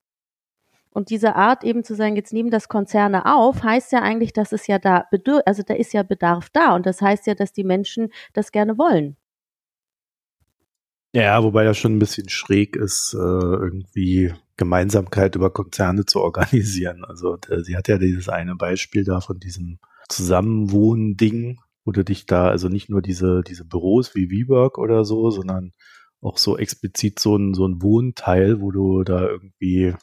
[0.91, 4.51] Und diese Art eben zu sagen, jetzt nehmen das Konzerne auf, heißt ja eigentlich, dass
[4.51, 5.05] es ja da,
[5.45, 6.75] also da ist ja Bedarf da.
[6.75, 9.15] Und das heißt ja, dass die Menschen das gerne wollen.
[11.13, 17.03] Ja, wobei das schon ein bisschen schräg ist, äh, irgendwie Gemeinsamkeit über Konzerne zu organisieren.
[17.03, 22.49] Also sie hat ja dieses eine Beispiel da von diesem Zusammenwohnen-Ding, wo du dich da,
[22.49, 25.71] also nicht nur diese, diese Büros wie WeWork oder so, sondern
[26.21, 29.95] auch so explizit so ein, so ein Wohnteil, wo du da irgendwie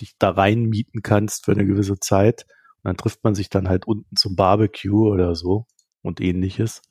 [0.00, 2.46] dich da reinmieten kannst für eine gewisse Zeit.
[2.78, 5.66] Und dann trifft man sich dann halt unten zum Barbecue oder so
[6.02, 6.82] und ähnliches.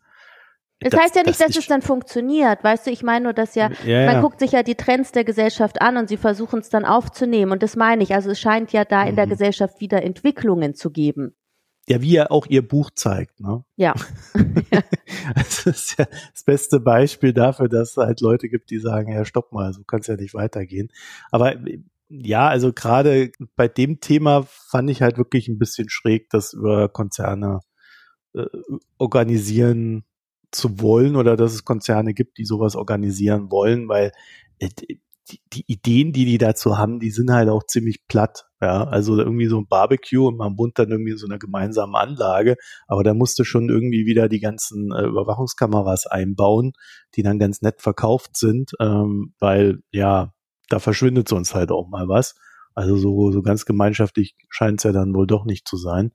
[0.80, 2.63] Es das heißt ja nicht, das dass es dann funktioniert.
[2.63, 4.22] Weißt du, ich meine nur, dass ja, ja man ja.
[4.22, 7.52] guckt sich ja die Trends der Gesellschaft an und sie versuchen es dann aufzunehmen.
[7.52, 8.13] Und das meine ich.
[8.13, 9.10] Also es scheint ja da mhm.
[9.10, 9.32] in der mhm.
[9.32, 11.36] Gesellschaft wieder Entwicklungen zu geben.
[11.90, 13.63] Ja, wie ja auch ihr Buch zeigt, ne?
[13.78, 13.94] Ja.
[15.36, 19.24] das ist ja das beste Beispiel dafür, dass es halt Leute gibt, die sagen, ja,
[19.26, 20.90] stopp mal, so kann es ja nicht weitergehen.
[21.32, 21.56] Aber
[22.10, 26.90] ja, also gerade bei dem Thema fand ich halt wirklich ein bisschen schräg, das über
[26.90, 27.62] Konzerne
[28.34, 28.46] äh,
[28.98, 30.04] organisieren
[30.51, 34.12] zu wollen oder dass es Konzerne gibt, die sowas organisieren wollen, weil
[34.60, 34.69] äh,
[35.53, 38.45] die, Ideen, die die dazu haben, die sind halt auch ziemlich platt.
[38.62, 41.95] Ja, also irgendwie so ein Barbecue und man wohnt dann irgendwie in so einer gemeinsamen
[41.95, 42.55] Anlage,
[42.88, 46.73] aber da musste schon irgendwie wieder die ganzen äh, Überwachungskameras einbauen,
[47.15, 50.33] die dann ganz nett verkauft sind, ähm, weil ja,
[50.69, 52.36] da verschwindet sonst halt auch mal was.
[52.73, 56.12] Also so, so ganz gemeinschaftlich scheint es ja dann wohl doch nicht zu sein.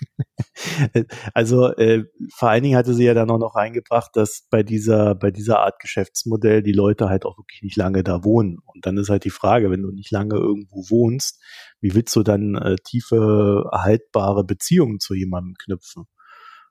[1.34, 5.14] also äh, vor allen Dingen hatte sie ja dann auch noch reingebracht, dass bei dieser,
[5.14, 8.58] bei dieser Art Geschäftsmodell die Leute halt auch wirklich nicht lange da wohnen.
[8.64, 11.42] Und dann ist halt die Frage, wenn du nicht lange irgendwo wohnst,
[11.80, 16.04] wie willst du dann äh, tiefe, erhaltbare Beziehungen zu jemandem knüpfen?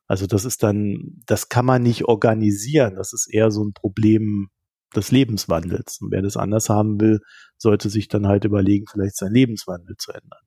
[0.07, 2.95] Also das ist dann, das kann man nicht organisieren.
[2.95, 4.49] Das ist eher so ein Problem
[4.95, 5.99] des Lebenswandels.
[6.01, 7.19] Und wer das anders haben will,
[7.57, 10.39] sollte sich dann halt überlegen, vielleicht seinen Lebenswandel zu ändern.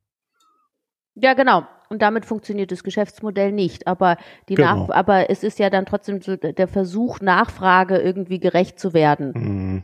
[1.14, 1.66] Ja, genau.
[1.90, 3.88] Und damit funktioniert das Geschäftsmodell nicht.
[3.88, 4.16] Aber
[4.48, 4.86] die genau.
[4.86, 9.32] Nach aber es ist ja dann trotzdem so der Versuch, Nachfrage irgendwie gerecht zu werden.
[9.34, 9.82] Mhm.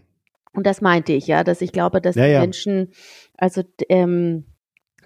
[0.53, 2.41] Und das meinte ich, ja, dass ich glaube, dass ja, die ja.
[2.41, 2.93] Menschen,
[3.37, 4.47] also ähm,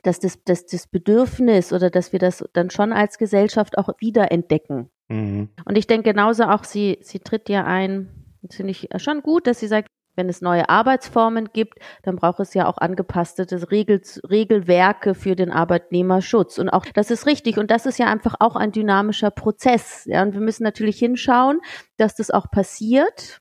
[0.03, 4.91] dass das, dass das Bedürfnis oder dass wir das dann schon als Gesellschaft auch wiederentdecken.
[5.09, 5.49] Mhm.
[5.65, 8.09] Und ich denke genauso auch, sie, sie tritt ja ein,
[8.51, 12.55] finde ich schon gut, dass sie sagt, wenn es neue Arbeitsformen gibt, dann braucht es
[12.55, 16.59] ja auch angepasste Regel, Regelwerke für den Arbeitnehmerschutz.
[16.59, 17.59] Und auch das ist richtig.
[17.59, 20.05] Und das ist ja einfach auch ein dynamischer Prozess.
[20.07, 21.61] Ja, und wir müssen natürlich hinschauen,
[21.97, 23.41] dass das auch passiert.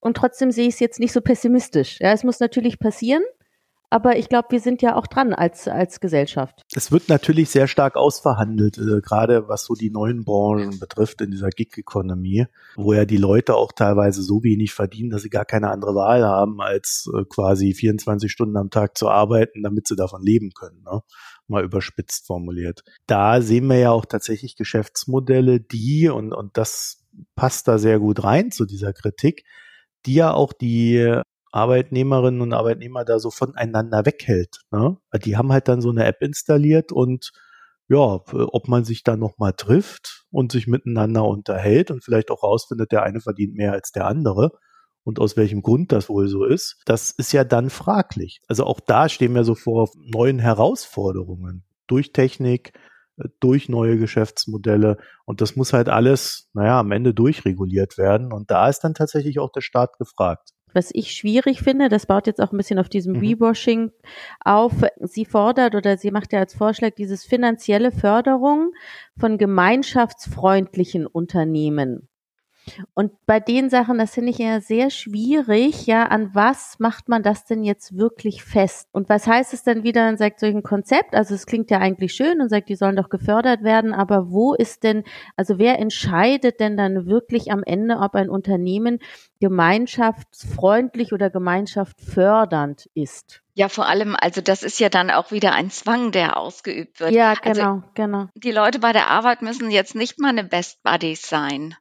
[0.00, 1.98] Und trotzdem sehe ich es jetzt nicht so pessimistisch.
[2.00, 3.22] Ja, es muss natürlich passieren.
[3.88, 6.62] Aber ich glaube, wir sind ja auch dran als, als Gesellschaft.
[6.74, 11.30] Es wird natürlich sehr stark ausverhandelt, äh, gerade was so die neuen Branchen betrifft in
[11.30, 15.70] dieser Gig-Economy, wo ja die Leute auch teilweise so wenig verdienen, dass sie gar keine
[15.70, 20.22] andere Wahl haben, als äh, quasi 24 Stunden am Tag zu arbeiten, damit sie davon
[20.22, 20.82] leben können.
[20.82, 21.02] Ne?
[21.46, 22.82] Mal überspitzt formuliert.
[23.06, 27.04] Da sehen wir ja auch tatsächlich Geschäftsmodelle, die, und, und das
[27.36, 29.44] passt da sehr gut rein zu dieser Kritik,
[30.06, 31.22] die ja auch die
[31.56, 34.60] Arbeitnehmerinnen und Arbeitnehmer da so voneinander weghält.
[34.70, 34.98] Ne?
[35.24, 37.32] Die haben halt dann so eine App installiert und
[37.88, 42.92] ja, ob man sich da nochmal trifft und sich miteinander unterhält und vielleicht auch rausfindet,
[42.92, 44.50] der eine verdient mehr als der andere
[45.02, 48.42] und aus welchem Grund das wohl so ist, das ist ja dann fraglich.
[48.48, 52.72] Also auch da stehen wir so vor neuen Herausforderungen durch Technik,
[53.40, 58.68] durch neue Geschäftsmodelle und das muss halt alles, naja, am Ende durchreguliert werden und da
[58.68, 62.52] ist dann tatsächlich auch der Staat gefragt was ich schwierig finde, das baut jetzt auch
[62.52, 63.20] ein bisschen auf diesem mhm.
[63.20, 63.92] Rewashing
[64.44, 64.72] auf.
[65.00, 68.72] Sie fordert oder sie macht ja als Vorschlag dieses finanzielle Förderung
[69.18, 72.08] von gemeinschaftsfreundlichen Unternehmen.
[72.94, 77.22] Und bei den Sachen, das finde ich ja sehr schwierig, ja, an was macht man
[77.22, 78.88] das denn jetzt wirklich fest?
[78.92, 81.78] Und was heißt es dann wieder, dann sagt solch ein Konzept, also es klingt ja
[81.78, 85.04] eigentlich schön und sagt, die sollen doch gefördert werden, aber wo ist denn,
[85.36, 88.98] also wer entscheidet denn dann wirklich am Ende, ob ein Unternehmen
[89.40, 93.42] gemeinschaftsfreundlich oder gemeinschaftsfördernd ist?
[93.54, 97.12] Ja, vor allem, also das ist ja dann auch wieder ein Zwang, der ausgeübt wird.
[97.12, 98.26] Ja, also genau, also, genau.
[98.34, 101.74] Die Leute bei der Arbeit müssen jetzt nicht mal eine Best Buddies sein.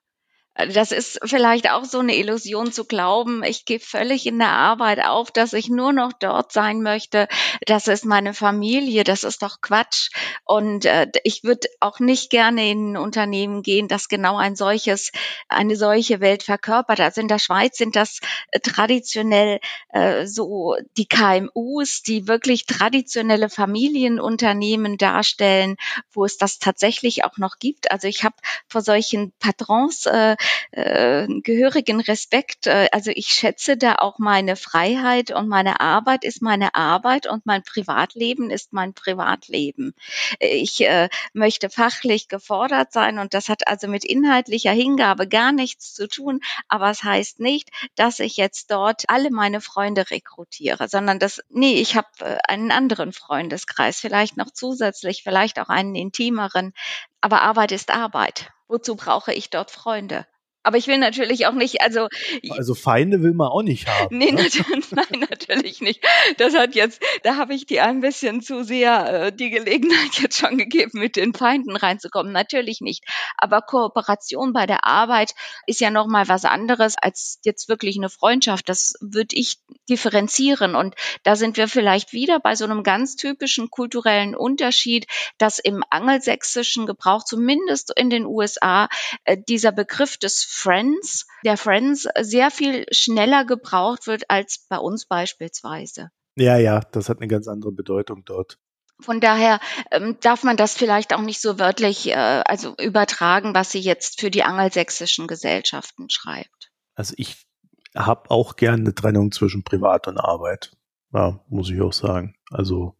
[0.55, 5.03] Das ist vielleicht auch so eine Illusion zu glauben, ich gehe völlig in der Arbeit
[5.03, 7.27] auf, dass ich nur noch dort sein möchte.
[7.65, 10.11] Das ist meine Familie, das ist doch Quatsch.
[10.45, 15.11] Und äh, ich würde auch nicht gerne in ein Unternehmen gehen, das genau ein solches,
[15.49, 17.01] eine solche Welt verkörpert.
[17.01, 18.21] Also in der Schweiz sind das
[18.51, 19.59] äh, traditionell
[19.89, 25.75] äh, so die KMUs, die wirklich traditionelle Familienunternehmen darstellen,
[26.13, 27.91] wo es das tatsächlich auch noch gibt.
[27.91, 28.36] Also ich habe
[28.69, 30.38] vor solchen Patrons äh,
[30.71, 32.67] äh, gehörigen Respekt.
[32.67, 37.45] Äh, also ich schätze da auch meine Freiheit und meine Arbeit ist meine Arbeit und
[37.45, 39.93] mein Privatleben ist mein Privatleben.
[40.39, 45.93] Ich äh, möchte fachlich gefordert sein und das hat also mit inhaltlicher Hingabe gar nichts
[45.93, 51.19] zu tun, aber es heißt nicht, dass ich jetzt dort alle meine Freunde rekrutiere, sondern
[51.19, 56.73] das, nee, ich habe äh, einen anderen Freundeskreis, vielleicht noch zusätzlich, vielleicht auch einen intimeren,
[57.21, 58.51] aber Arbeit ist Arbeit.
[58.67, 60.25] Wozu brauche ich dort Freunde?
[60.66, 62.07] Aber ich will natürlich auch nicht, also.
[62.49, 64.18] Also Feinde will man auch nicht haben.
[64.26, 64.43] Nee, ne?
[64.43, 66.03] natürlich, nein, natürlich nicht.
[66.38, 70.39] Das hat jetzt, da habe ich dir ein bisschen zu sehr äh, die Gelegenheit jetzt
[70.39, 72.32] schon gegeben, mit den Feinden reinzukommen.
[72.32, 73.03] Natürlich nicht.
[73.38, 75.36] Aber Kooperation bei der Arbeit
[75.68, 78.68] ist ja nochmal was anderes als jetzt wirklich eine Freundschaft.
[78.68, 80.76] Das würde ich differenzieren.
[80.76, 85.05] Und da sind wir vielleicht wieder bei so einem ganz typischen kulturellen Unterschied,
[85.38, 88.89] dass im angelsächsischen Gebrauch, zumindest in den USA,
[89.26, 95.06] äh, dieser Begriff des Friends, der Friends sehr viel schneller gebraucht wird als bei uns
[95.06, 96.12] beispielsweise.
[96.38, 98.58] Ja, ja, das hat eine ganz andere Bedeutung dort.
[99.01, 99.60] Von daher
[99.91, 104.22] ähm, darf man das vielleicht auch nicht so wörtlich äh, also übertragen, was sie jetzt
[104.22, 106.72] für die angelsächsischen Gesellschaften schreibt.
[106.95, 107.45] Also ich
[107.93, 110.72] habe auch gerne eine Trennung zwischen Privat und Arbeit.
[111.14, 112.36] Ja, muss ich auch sagen.
[112.49, 112.95] Also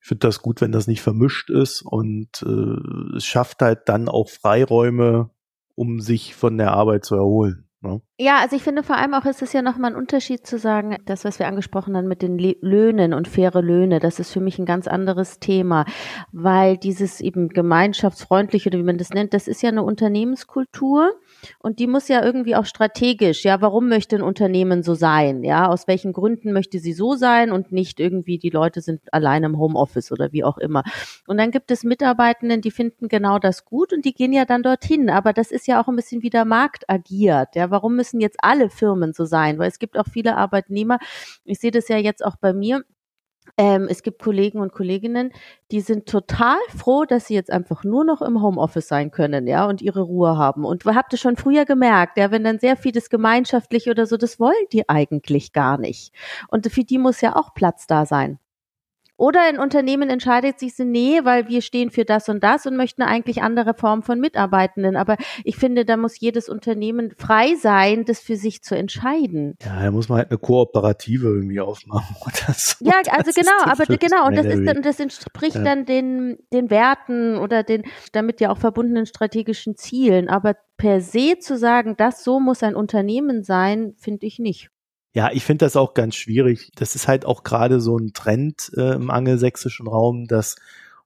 [0.00, 4.08] ich finde das gut, wenn das nicht vermischt ist und äh, es schafft halt dann
[4.08, 5.30] auch Freiräume,
[5.74, 7.68] um sich von der Arbeit zu erholen.
[7.82, 8.00] Ne?
[8.16, 10.96] Ja, also ich finde vor allem auch ist es ja nochmal ein Unterschied zu sagen,
[11.06, 14.60] das, was wir angesprochen haben mit den Löhnen und faire Löhne, das ist für mich
[14.60, 15.84] ein ganz anderes Thema,
[16.30, 21.12] weil dieses eben gemeinschaftsfreundliche oder wie man das nennt, das ist ja eine Unternehmenskultur
[21.58, 25.66] und die muss ja irgendwie auch strategisch, ja, warum möchte ein Unternehmen so sein, ja,
[25.66, 29.58] aus welchen Gründen möchte sie so sein und nicht irgendwie die Leute sind allein im
[29.58, 30.84] Homeoffice oder wie auch immer.
[31.26, 34.62] Und dann gibt es Mitarbeitenden, die finden genau das gut und die gehen ja dann
[34.62, 38.20] dorthin, aber das ist ja auch ein bisschen wie der Markt agiert, ja, warum müssen
[38.20, 39.58] jetzt alle Firmen so sein?
[39.58, 40.98] Weil es gibt auch viele Arbeitnehmer,
[41.44, 42.84] ich sehe das ja jetzt auch bei mir,
[43.58, 45.32] ähm, es gibt Kollegen und Kolleginnen,
[45.70, 49.66] die sind total froh, dass sie jetzt einfach nur noch im Homeoffice sein können, ja,
[49.66, 50.64] und ihre Ruhe haben.
[50.64, 54.38] Und habt ihr schon früher gemerkt, ja, wenn dann sehr vieles gemeinschaftlich oder so, das
[54.40, 56.14] wollen die eigentlich gar nicht.
[56.48, 58.38] Und für die muss ja auch Platz da sein.
[59.22, 62.76] Oder ein Unternehmen entscheidet sich so, nee, weil wir stehen für das und das und
[62.76, 64.96] möchten eigentlich andere Formen von Mitarbeitenden.
[64.96, 69.54] Aber ich finde, da muss jedes Unternehmen frei sein, das für sich zu entscheiden.
[69.64, 72.84] Ja, da muss man halt eine Kooperative irgendwie aufmachen oder so.
[72.84, 75.62] Ja, also das genau, aber genau, und das ist dann, das entspricht ja.
[75.62, 80.28] dann den, den Werten oder den damit ja auch verbundenen strategischen Zielen.
[80.28, 84.71] Aber per se zu sagen, das so muss ein Unternehmen sein, finde ich nicht.
[85.14, 86.70] Ja, ich finde das auch ganz schwierig.
[86.74, 90.56] Das ist halt auch gerade so ein Trend äh, im angelsächsischen Raum, dass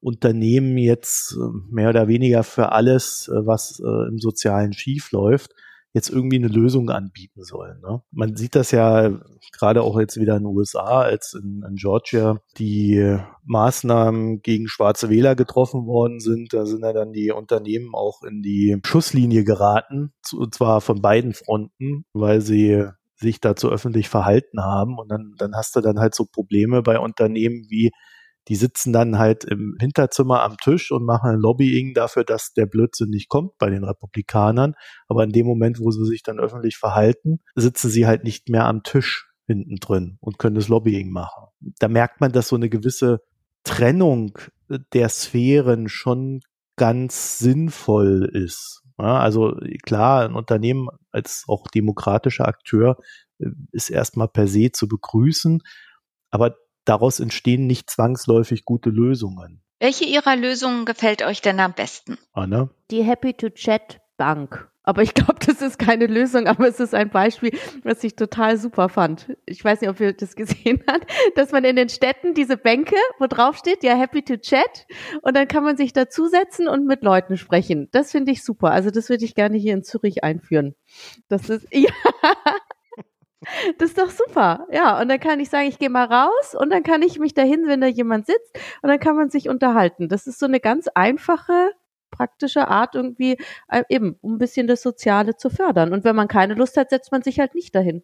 [0.01, 5.55] Unternehmen jetzt äh, mehr oder weniger für alles, äh, was äh, im Sozialen schief läuft,
[5.93, 7.81] jetzt irgendwie eine Lösung anbieten sollen.
[7.81, 8.03] Ne?
[8.13, 9.19] Man sieht das ja
[9.51, 15.09] gerade auch jetzt wieder in den USA, als in, in Georgia die Maßnahmen gegen schwarze
[15.09, 16.53] Wähler getroffen worden sind.
[16.53, 21.33] Da sind ja dann die Unternehmen auch in die Schusslinie geraten, und zwar von beiden
[21.33, 22.87] Fronten, weil sie
[23.17, 24.99] sich dazu öffentlich verhalten haben.
[24.99, 27.91] Und dann, dann hast du dann halt so Probleme bei Unternehmen wie,
[28.49, 33.11] die sitzen dann halt im Hinterzimmer am Tisch und machen Lobbying dafür, dass der Blödsinn
[33.11, 34.75] nicht kommt bei den Republikanern.
[35.09, 38.67] Aber in dem Moment, wo sie sich dann öffentlich verhalten, sitzen sie halt nicht mehr
[38.67, 41.49] am Tisch hinten drin und können das Lobbying machen.
[41.79, 43.21] Da merkt man, dass so eine gewisse
[43.65, 44.39] Trennung
[44.93, 46.41] der Sphären schon
[46.77, 48.83] ganz sinnvoll ist.
[48.99, 52.97] Ja, also klar, ein Unternehmen als auch demokratischer Akteur
[53.39, 55.63] äh, ist erstmal per se zu begrüßen,
[56.31, 59.63] aber daraus entstehen nicht zwangsläufig gute Lösungen.
[59.79, 62.17] Welche Ihrer Lösungen gefällt euch denn am besten?
[62.33, 62.71] Anna?
[62.91, 64.71] Die Happy to Chat Bank.
[64.87, 67.51] Aber ich glaube, das ist keine Lösung, aber es ist ein Beispiel,
[67.83, 69.37] was ich total super fand.
[69.45, 72.97] Ich weiß nicht, ob ihr das gesehen habt, dass man in den Städten diese Bänke,
[73.19, 74.87] wo drauf steht, ja, happy to chat,
[75.23, 77.89] und dann kann man sich dazusetzen und mit Leuten sprechen.
[77.91, 78.71] Das finde ich super.
[78.71, 80.77] Also das würde ich gerne hier in Zürich einführen.
[81.29, 81.91] Das ist, ja.
[83.79, 84.67] Das ist doch super.
[84.73, 87.35] Ja, und dann kann ich sagen, ich gehe mal raus und dann kann ich mich
[87.35, 90.09] dahin, wenn da jemand sitzt und dann kann man sich unterhalten.
[90.09, 91.73] Das ist so eine ganz einfache
[92.17, 93.39] praktische Art irgendwie
[93.69, 95.93] äh, eben, um ein bisschen das Soziale zu fördern.
[95.93, 98.03] Und wenn man keine Lust hat, setzt man sich halt nicht dahin.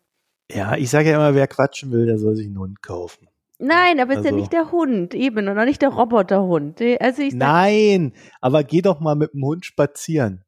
[0.50, 3.28] Ja, ich sage ja immer, wer quatschen will, der soll sich einen Hund kaufen.
[3.58, 6.80] Nein, aber also, ist ja nicht der Hund, eben, und auch nicht der Roboterhund.
[7.00, 10.44] Also ich Nein, aber geh doch mal mit dem Hund spazieren.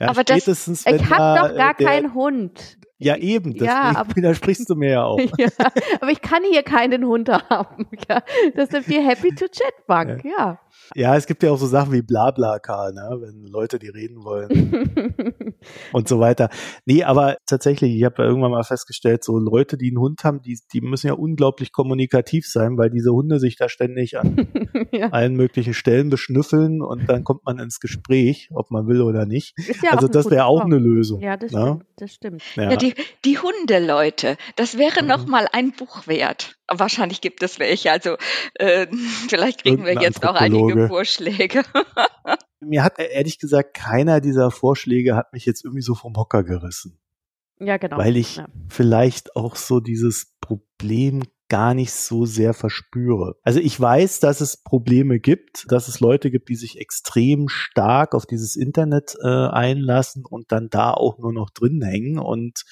[0.00, 2.78] Ja, aber das, ich habe doch gar keinen Hund.
[2.98, 5.20] Ja, eben, das ja, widersprichst du mir ja auch.
[5.38, 5.48] Ja,
[6.00, 7.86] aber ich kann hier keinen Hund haben.
[8.08, 8.22] Ja.
[8.54, 10.30] Das ist die Happy to Chat Bank, ja.
[10.38, 10.60] ja.
[10.94, 13.18] Ja, es gibt ja auch so Sachen wie Blabla-Car, ne?
[13.20, 15.54] wenn Leute die reden wollen
[15.92, 16.48] und so weiter.
[16.84, 20.42] Nee, aber tatsächlich, ich habe ja irgendwann mal festgestellt, so Leute, die einen Hund haben,
[20.42, 24.48] die, die müssen ja unglaublich kommunikativ sein, weil diese Hunde sich da ständig an
[24.92, 25.08] ja.
[25.08, 29.54] allen möglichen Stellen beschnüffeln und dann kommt man ins Gespräch, ob man will oder nicht.
[29.82, 31.20] Ja also das wäre auch eine Lösung.
[31.20, 31.60] Ja, das ne?
[31.60, 31.84] stimmt.
[31.96, 32.42] Das stimmt.
[32.56, 32.70] Ja.
[32.70, 35.08] ja die, die Hundeleute, das wäre mhm.
[35.08, 36.55] noch mal ein Buch wert.
[36.68, 37.92] Wahrscheinlich gibt es welche.
[37.92, 38.16] Also
[38.54, 38.86] äh,
[39.28, 41.62] vielleicht kriegen wir jetzt auch einige Vorschläge.
[42.60, 46.98] Mir hat ehrlich gesagt keiner dieser Vorschläge hat mich jetzt irgendwie so vom Hocker gerissen.
[47.58, 47.98] Ja, genau.
[47.98, 48.48] Weil ich ja.
[48.68, 53.36] vielleicht auch so dieses Problem gar nicht so sehr verspüre.
[53.42, 58.14] Also ich weiß, dass es Probleme gibt, dass es Leute gibt, die sich extrem stark
[58.14, 62.64] auf dieses Internet äh, einlassen und dann da auch nur noch drin hängen und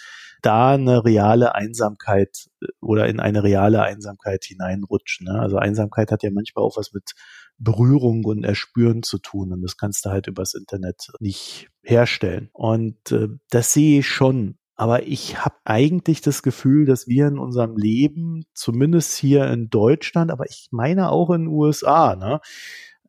[0.44, 5.26] da eine reale Einsamkeit äh, oder in eine reale Einsamkeit hineinrutschen.
[5.26, 5.40] Ne?
[5.40, 7.12] Also Einsamkeit hat ja manchmal auch was mit
[7.58, 12.50] Berührung und Erspüren zu tun und das kannst du halt übers Internet nicht herstellen.
[12.52, 17.38] Und äh, das sehe ich schon aber ich habe eigentlich das Gefühl, dass wir in
[17.38, 22.40] unserem Leben, zumindest hier in Deutschland, aber ich meine auch in den USA, ne,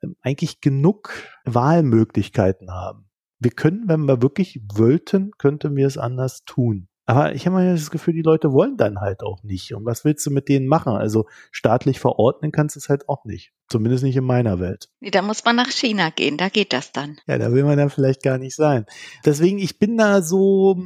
[0.03, 1.11] ähm, eigentlich genug
[1.45, 3.09] Wahlmöglichkeiten haben.
[3.39, 6.87] Wir können, wenn wir wirklich wollten, könnten wir es anders tun.
[7.05, 9.73] Aber ich habe mal das Gefühl, die Leute wollen dann halt auch nicht.
[9.75, 10.93] Und was willst du mit denen machen?
[10.93, 13.53] Also staatlich verordnen kannst du es halt auch nicht.
[13.67, 14.89] Zumindest nicht in meiner Welt.
[15.01, 17.17] Da muss man nach China gehen, da geht das dann.
[17.27, 18.85] Ja, da will man dann vielleicht gar nicht sein.
[19.23, 20.77] Deswegen, ich bin da so,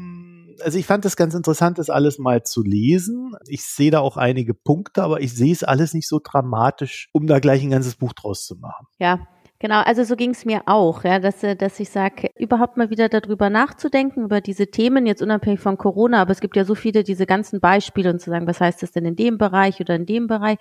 [0.62, 3.34] also ich fand es ganz interessant, das alles mal zu lesen.
[3.48, 7.28] Ich sehe da auch einige Punkte, aber ich sehe es alles nicht so dramatisch, um
[7.28, 8.88] da gleich ein ganzes Buch draus zu machen.
[8.98, 9.28] Ja,
[9.62, 12.90] Genau, also so ging es mir auch, ja, dass, äh, dass ich sage, überhaupt mal
[12.90, 16.76] wieder darüber nachzudenken, über diese Themen, jetzt unabhängig von Corona, aber es gibt ja so
[16.76, 19.96] viele diese ganzen Beispiele und zu sagen, was heißt das denn in dem Bereich oder
[19.96, 20.58] in dem Bereich,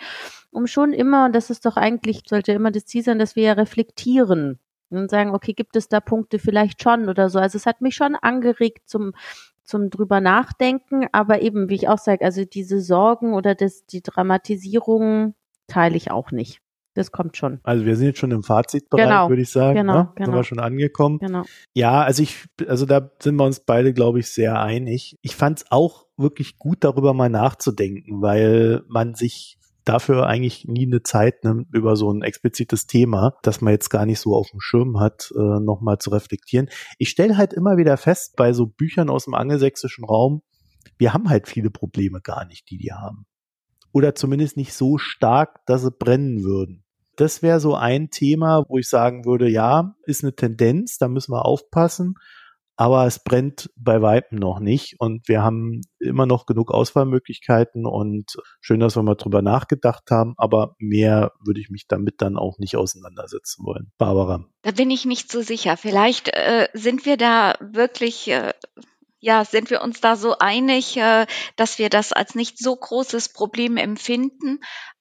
[0.51, 3.45] um schon immer, und das ist doch eigentlich, sollte immer das Ziel sein, dass wir
[3.45, 4.59] ja reflektieren
[4.91, 7.39] und sagen, okay, gibt es da Punkte vielleicht schon oder so.
[7.39, 9.13] Also es hat mich schon angeregt zum
[9.65, 14.03] zum drüber nachdenken, aber eben, wie ich auch sage, also diese Sorgen oder das, die
[14.03, 15.35] Dramatisierung
[15.67, 16.61] teile ich auch nicht.
[16.99, 17.61] Das kommt schon.
[17.63, 19.77] Also wir sind jetzt schon im Fazitbereich, genau, würde ich sagen.
[19.77, 20.13] Genau, ne?
[20.17, 20.27] genau.
[20.27, 21.21] Sind wir schon angekommen.
[21.21, 21.45] Genau.
[21.73, 25.17] Ja, also ich, also da sind wir uns beide, glaube ich, sehr einig.
[25.23, 30.87] Ich fand es auch wirklich gut, darüber mal nachzudenken, weil man sich dafür eigentlich nie
[30.87, 34.51] eine Zeit nimmt, über so ein explizites Thema, das man jetzt gar nicht so auf
[34.51, 36.69] dem Schirm hat, äh, nochmal zu reflektieren.
[36.99, 40.43] Ich stelle halt immer wieder fest, bei so Büchern aus dem angelsächsischen Raum,
[40.99, 43.25] wir haben halt viele Probleme gar nicht, die die haben.
[43.93, 46.85] Oder zumindest nicht so stark, dass sie brennen würden.
[47.19, 51.33] Das wäre so ein Thema, wo ich sagen würde, ja, ist eine Tendenz, da müssen
[51.33, 52.15] wir aufpassen
[52.79, 58.37] aber es brennt bei Weitem noch nicht und wir haben immer noch genug Auswahlmöglichkeiten und
[58.61, 62.59] schön, dass wir mal drüber nachgedacht haben, aber mehr würde ich mich damit dann auch
[62.59, 63.91] nicht auseinandersetzen wollen.
[63.99, 64.45] Barbara.
[64.63, 65.77] Da bin ich nicht so sicher.
[65.77, 68.53] Vielleicht äh, sind wir da wirklich äh,
[69.21, 73.31] ja, sind wir uns da so einig, äh, dass wir das als nicht so großes
[73.31, 74.61] Problem empfinden.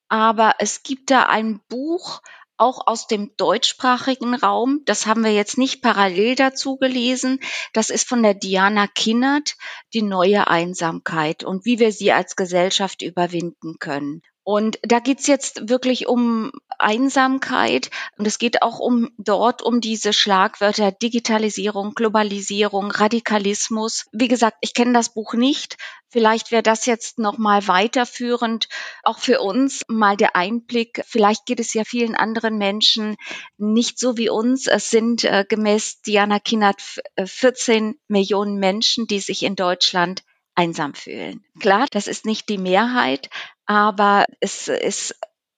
[0.10, 2.22] Aber es gibt da ein Buch,
[2.58, 4.82] auch aus dem deutschsprachigen Raum.
[4.86, 7.40] Das haben wir jetzt nicht parallel dazu gelesen.
[7.74, 9.56] Das ist von der Diana Kinnert,
[9.94, 14.22] die neue Einsamkeit und wie wir sie als Gesellschaft überwinden können.
[14.50, 20.14] Und da geht's jetzt wirklich um Einsamkeit und es geht auch um dort um diese
[20.14, 24.06] Schlagwörter Digitalisierung, Globalisierung, Radikalismus.
[24.14, 25.76] Wie gesagt, ich kenne das Buch nicht.
[26.08, 28.70] Vielleicht wäre das jetzt noch mal weiterführend
[29.04, 31.04] auch für uns mal der Einblick.
[31.06, 33.18] Vielleicht geht es ja vielen anderen Menschen
[33.58, 34.68] nicht so wie uns.
[34.68, 36.82] Es sind äh, gemäß Diana Kinnert
[37.22, 40.24] 14 äh, Millionen Menschen, die sich in Deutschland
[40.58, 41.46] einsam fühlen.
[41.60, 43.30] Klar, das ist nicht die Mehrheit,
[43.66, 45.16] aber es ist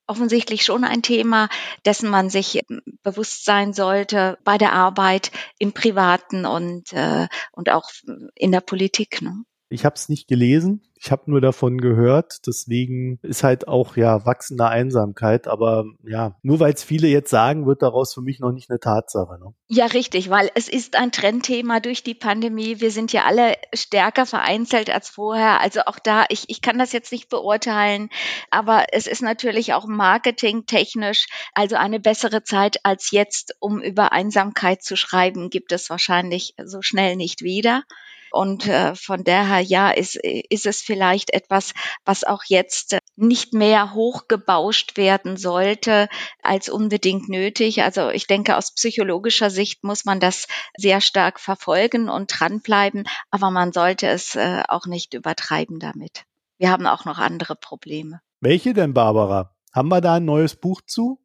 [0.08, 1.48] offensichtlich schon ein Thema,
[1.86, 2.62] dessen man sich
[3.04, 7.90] bewusst sein sollte bei der Arbeit im Privaten und, äh, und auch
[8.36, 9.22] in der Politik.
[9.22, 9.44] Ne?
[9.70, 10.82] Ich habe es nicht gelesen.
[11.02, 16.60] Ich habe nur davon gehört, deswegen ist halt auch ja wachsende Einsamkeit, aber ja, nur
[16.60, 19.40] weil es viele jetzt sagen, wird daraus für mich noch nicht eine Tatsache.
[19.40, 19.54] Ne?
[19.68, 22.82] Ja, richtig, weil es ist ein Trendthema durch die Pandemie.
[22.82, 25.62] Wir sind ja alle stärker vereinzelt als vorher.
[25.62, 28.10] Also auch da, ich, ich kann das jetzt nicht beurteilen,
[28.52, 34.84] aber es ist natürlich auch marketingtechnisch, also eine bessere Zeit als jetzt, um über Einsamkeit
[34.84, 37.84] zu schreiben, gibt es wahrscheinlich so schnell nicht wieder.
[38.32, 41.74] Und äh, von daher, ja, ist, ist es vielleicht etwas,
[42.06, 46.08] was auch jetzt nicht mehr hochgebauscht werden sollte
[46.42, 47.84] als unbedingt nötig.
[47.84, 53.52] Also ich denke, aus psychologischer Sicht muss man das sehr stark verfolgen und dranbleiben, aber
[53.52, 56.24] man sollte es äh, auch nicht übertreiben damit.
[56.58, 58.22] Wir haben auch noch andere Probleme.
[58.42, 59.56] Welche denn, Barbara?
[59.74, 61.20] Haben wir da ein neues Buch zu?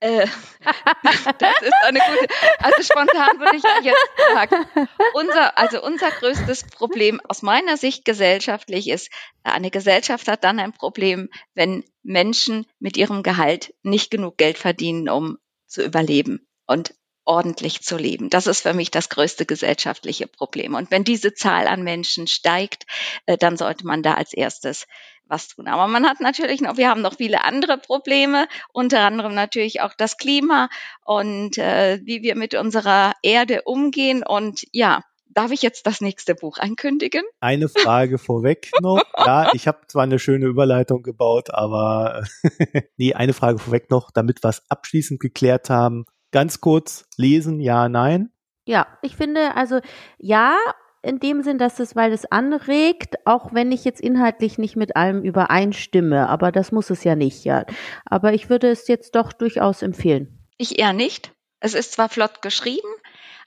[0.00, 0.26] Äh,
[1.38, 2.34] das ist eine gute.
[2.58, 4.66] Also spontan würde ich jetzt sagen,
[5.14, 9.10] unser, also unser größtes Problem aus meiner Sicht gesellschaftlich ist,
[9.42, 15.08] eine Gesellschaft hat dann ein Problem, wenn Menschen mit ihrem Gehalt nicht genug Geld verdienen,
[15.08, 18.30] um zu überleben und ordentlich zu leben.
[18.30, 20.74] Das ist für mich das größte gesellschaftliche Problem.
[20.74, 22.86] Und wenn diese Zahl an Menschen steigt,
[23.26, 24.86] äh, dann sollte man da als erstes
[25.30, 25.68] was tun.
[25.68, 29.94] Aber man hat natürlich noch, wir haben noch viele andere Probleme, unter anderem natürlich auch
[29.96, 30.68] das Klima
[31.04, 34.22] und äh, wie wir mit unserer Erde umgehen.
[34.26, 35.02] Und ja,
[35.32, 37.22] Darf ich jetzt das nächste Buch ankündigen?
[37.38, 39.00] Eine Frage vorweg noch.
[39.16, 42.24] Ja, ich habe zwar eine schöne Überleitung gebaut, aber
[42.96, 46.04] nee, eine Frage vorweg noch, damit wir es abschließend geklärt haben.
[46.32, 48.32] Ganz kurz, lesen, ja, nein?
[48.64, 49.80] Ja, ich finde, also
[50.18, 50.56] ja,
[51.02, 54.96] in dem Sinn, dass es, weil es anregt, auch wenn ich jetzt inhaltlich nicht mit
[54.96, 57.64] allem übereinstimme, aber das muss es ja nicht, ja.
[58.04, 60.46] Aber ich würde es jetzt doch durchaus empfehlen.
[60.58, 61.32] Ich eher nicht.
[61.60, 62.88] Es ist zwar flott geschrieben,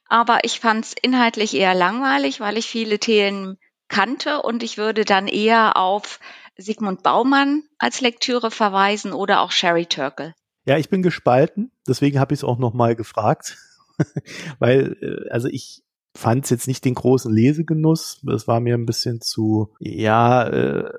[0.08, 5.06] aber ich fand es inhaltlich eher langweilig, weil ich viele Themen kannte und ich würde
[5.06, 6.20] dann eher auf
[6.58, 10.34] Sigmund Baumann als Lektüre verweisen oder auch Sherry Turkle.
[10.66, 13.58] Ja, ich bin gespalten, deswegen habe ich es auch nochmal gefragt,
[14.60, 15.82] weil äh, also ich
[16.16, 18.22] fand es jetzt nicht den großen Lesegenuss.
[18.32, 20.89] Es war mir ein bisschen zu, ja, äh,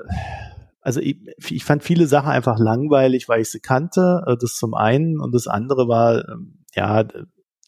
[0.81, 1.19] also ich,
[1.51, 4.23] ich fand viele Sachen einfach langweilig, weil ich sie kannte.
[4.27, 7.07] Äh, das zum einen und das andere war, ähm, ja,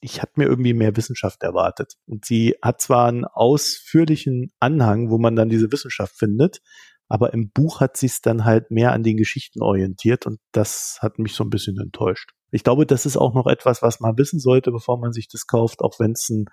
[0.01, 1.95] ich hatte mir irgendwie mehr Wissenschaft erwartet.
[2.07, 6.61] Und sie hat zwar einen ausführlichen Anhang, wo man dann diese Wissenschaft findet,
[7.09, 10.99] aber im Buch hat sie es dann halt mehr an den Geschichten orientiert und das
[11.01, 12.33] hat mich so ein bisschen enttäuscht.
[12.51, 15.47] Ich glaube, das ist auch noch etwas, was man wissen sollte, bevor man sich das
[15.47, 16.47] kauft, auch wenn es ein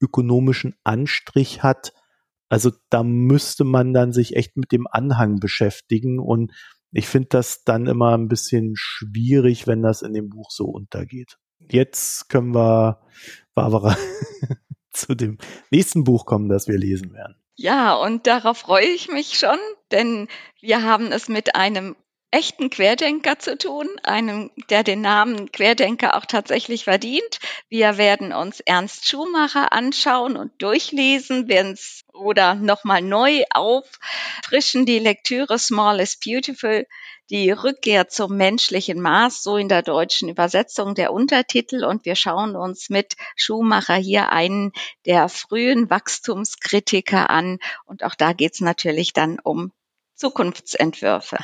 [0.00, 1.92] ökonomischen Anstrich hat.
[2.48, 6.52] Also da müsste man dann sich echt mit dem Anhang beschäftigen und
[6.92, 11.38] ich finde das dann immer ein bisschen schwierig, wenn das in dem Buch so untergeht.
[11.58, 13.00] Jetzt können wir,
[13.54, 13.96] Barbara,
[14.92, 15.38] zu dem
[15.70, 17.36] nächsten Buch kommen, das wir lesen werden.
[17.54, 19.58] Ja, und darauf freue ich mich schon,
[19.92, 20.28] denn
[20.60, 21.94] wir haben es mit einem
[22.30, 27.40] echten Querdenker zu tun, einem, der den Namen Querdenker auch tatsächlich verdient.
[27.68, 34.98] Wir werden uns Ernst Schumacher anschauen und durchlesen, werden es oder nochmal neu auffrischen, die
[34.98, 36.86] Lektüre Small is Beautiful,
[37.30, 41.84] die Rückkehr zum menschlichen Maß, so in der deutschen Übersetzung der Untertitel.
[41.84, 44.72] Und wir schauen uns mit Schumacher hier einen
[45.06, 47.58] der frühen Wachstumskritiker an.
[47.86, 49.72] Und auch da geht es natürlich dann um
[50.16, 51.38] Zukunftsentwürfe.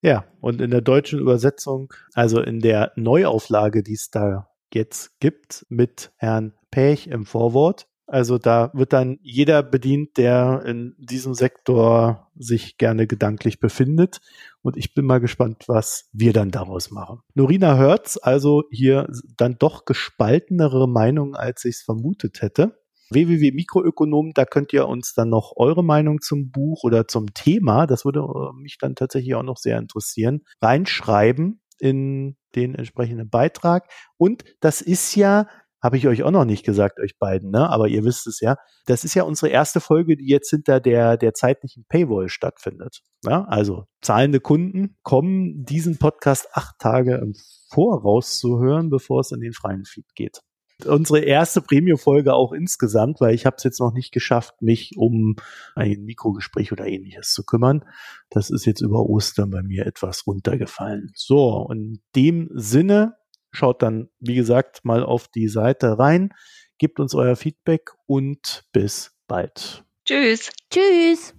[0.00, 5.66] Ja, und in der deutschen Übersetzung, also in der Neuauflage, die es da jetzt gibt,
[5.68, 7.88] mit Herrn Pech im Vorwort.
[8.06, 14.20] Also da wird dann jeder bedient, der in diesem Sektor sich gerne gedanklich befindet.
[14.62, 17.20] Und ich bin mal gespannt, was wir dann daraus machen.
[17.34, 22.78] Norina hört's, also hier dann doch gespaltenere Meinung, als ich es vermutet hätte
[23.10, 28.04] www.mikroökonom, da könnt ihr uns dann noch eure Meinung zum Buch oder zum Thema, das
[28.04, 33.90] würde äh, mich dann tatsächlich auch noch sehr interessieren, reinschreiben in den entsprechenden Beitrag.
[34.16, 35.46] Und das ist ja,
[35.82, 37.68] habe ich euch auch noch nicht gesagt, euch beiden, ne?
[37.68, 38.56] aber ihr wisst es ja,
[38.86, 43.00] das ist ja unsere erste Folge, die jetzt hinter der, der zeitlichen Paywall stattfindet.
[43.24, 43.44] Ja?
[43.44, 47.34] Also zahlende Kunden kommen diesen Podcast acht Tage im
[47.70, 50.40] Voraus zu hören, bevor es in den freien Feed geht
[50.86, 55.36] unsere erste Premium-Folge auch insgesamt, weil ich habe es jetzt noch nicht geschafft, mich um
[55.74, 57.84] ein Mikrogespräch oder ähnliches zu kümmern.
[58.30, 61.10] Das ist jetzt über Ostern bei mir etwas runtergefallen.
[61.14, 63.16] So, in dem Sinne,
[63.50, 66.30] schaut dann, wie gesagt, mal auf die Seite rein,
[66.78, 69.84] gebt uns euer Feedback und bis bald.
[70.04, 70.50] Tschüss.
[70.70, 71.34] Tschüss.